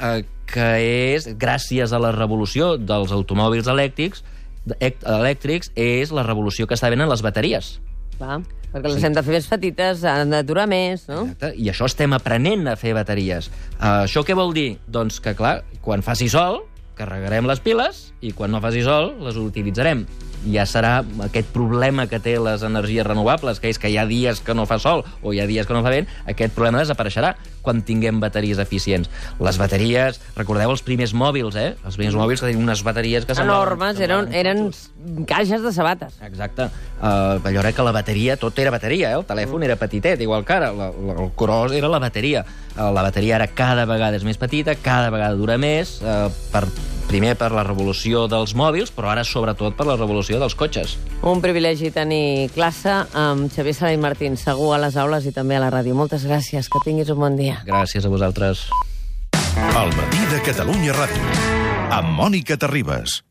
eh, 0.00 0.24
que 0.46 0.68
és, 1.14 1.30
gràcies 1.40 1.92
a 1.92 2.02
la 2.02 2.12
revolució 2.12 2.76
dels 2.76 3.12
automòbils 3.12 3.72
elèctrics, 3.72 4.22
elèctrics, 4.66 5.72
és 5.74 6.12
la 6.12 6.26
revolució 6.26 6.66
que 6.66 6.76
està 6.76 6.90
venint 6.92 7.08
les 7.08 7.22
bateries. 7.24 7.76
Va, 8.20 8.38
perquè 8.72 8.88
les 8.88 9.00
sí. 9.00 9.06
hem 9.08 9.16
de 9.16 9.22
fer 9.24 9.34
més 9.34 9.48
petites, 9.48 10.04
han 10.08 10.32
de 10.32 10.42
durar 10.46 10.66
més, 10.70 11.04
no? 11.08 11.24
Exacte, 11.26 11.52
i 11.60 11.68
això 11.72 11.88
estem 11.88 12.12
aprenent 12.16 12.68
a 12.68 12.76
fer 12.80 12.94
bateries. 12.96 13.50
Uh, 13.76 14.06
això 14.06 14.24
què 14.26 14.36
vol 14.36 14.54
dir? 14.56 14.76
Doncs 14.88 15.20
que, 15.24 15.36
clar, 15.38 15.60
quan 15.84 16.04
faci 16.04 16.28
sol, 16.32 16.62
carregarem 16.96 17.48
les 17.48 17.60
piles 17.62 18.06
i 18.24 18.32
quan 18.36 18.52
no 18.54 18.62
faci 18.64 18.82
sol 18.86 19.12
les 19.24 19.38
utilitzarem 19.40 20.06
ja 20.52 20.66
serà 20.68 21.00
aquest 21.26 21.50
problema 21.54 22.06
que 22.10 22.20
té 22.22 22.36
les 22.42 22.64
energies 22.66 23.06
renovables, 23.06 23.60
que 23.60 23.70
és 23.72 23.80
que 23.82 23.90
hi 23.90 23.98
ha 23.98 24.06
dies 24.08 24.40
que 24.40 24.54
no 24.54 24.66
fa 24.66 24.78
sol 24.82 25.04
o 25.22 25.34
hi 25.34 25.40
ha 25.42 25.46
dies 25.48 25.66
que 25.66 25.76
no 25.76 25.82
fa 25.84 25.92
vent, 25.94 26.08
aquest 26.30 26.54
problema 26.56 26.82
desapareixerà 26.82 27.34
quan 27.66 27.82
tinguem 27.82 28.20
bateries 28.22 28.60
eficients. 28.62 29.10
Les 29.42 29.58
bateries, 29.58 30.20
recordeu 30.36 30.70
els 30.70 30.84
primers 30.86 31.12
mòbils, 31.18 31.56
eh? 31.58 31.72
Els 31.82 31.98
primers 31.98 32.14
mòbils 32.14 32.42
que 32.42 32.52
tenien 32.52 32.62
unes 32.62 32.84
bateries 32.86 33.26
que 33.26 33.34
Enormes, 33.42 33.98
eren, 34.00 34.30
eren 34.32 34.68
caixes 35.26 35.64
de 35.64 35.72
sabates. 35.74 36.14
Exacte. 36.22 36.68
Uh, 36.96 37.42
allò 37.42 37.64
era 37.64 37.74
que 37.74 37.84
la 37.84 37.92
bateria, 37.92 38.38
tot 38.40 38.58
era 38.62 38.70
bateria, 38.74 39.10
eh? 39.10 39.18
El 39.18 39.26
telèfon 39.26 39.60
mm. 39.60 39.68
era 39.68 39.78
petitet, 39.80 40.22
igual 40.22 40.46
que 40.46 40.54
ara. 40.54 40.70
La, 40.72 40.92
la, 40.94 41.18
el 41.18 41.32
gros 41.36 41.74
era 41.74 41.90
la 41.90 42.00
bateria. 42.02 42.44
Uh, 42.76 42.92
la 42.94 43.02
bateria 43.02 43.40
ara 43.40 43.50
cada 43.50 43.84
vegada 43.88 44.16
és 44.16 44.24
més 44.24 44.38
petita, 44.38 44.78
cada 44.78 45.10
vegada 45.10 45.34
dura 45.34 45.58
més, 45.58 45.98
uh, 46.06 46.30
per 46.54 46.68
primer 47.08 47.34
per 47.38 47.52
la 47.54 47.64
revolució 47.66 48.26
dels 48.30 48.54
mòbils, 48.58 48.92
però 48.94 49.12
ara 49.12 49.24
sobretot 49.24 49.76
per 49.78 49.86
la 49.88 49.96
revolució 49.96 50.40
dels 50.42 50.56
cotxes. 50.58 50.96
Un 51.22 51.40
privilegi 51.44 51.92
tenir 51.94 52.50
classe 52.54 52.92
amb 53.14 53.50
Xavier 53.52 53.74
Sala 53.74 53.94
i 53.94 54.00
Martín, 54.02 54.36
segur 54.40 54.74
a 54.76 54.82
les 54.82 54.98
aules 55.00 55.26
i 55.26 55.32
també 55.34 55.56
a 55.56 55.62
la 55.64 55.70
ràdio. 55.72 55.94
Moltes 55.94 56.26
gràcies, 56.26 56.68
que 56.68 56.82
tinguis 56.84 57.10
un 57.14 57.22
bon 57.22 57.38
dia. 57.38 57.62
Gràcies 57.66 58.04
a 58.04 58.12
vosaltres. 58.12 58.66
El 59.56 59.94
matí 59.96 60.26
de 60.32 60.42
Catalunya 60.44 60.92
Ràdio, 60.96 61.32
amb 61.96 62.12
Mònica 62.18 62.58
Terribas. 62.60 63.22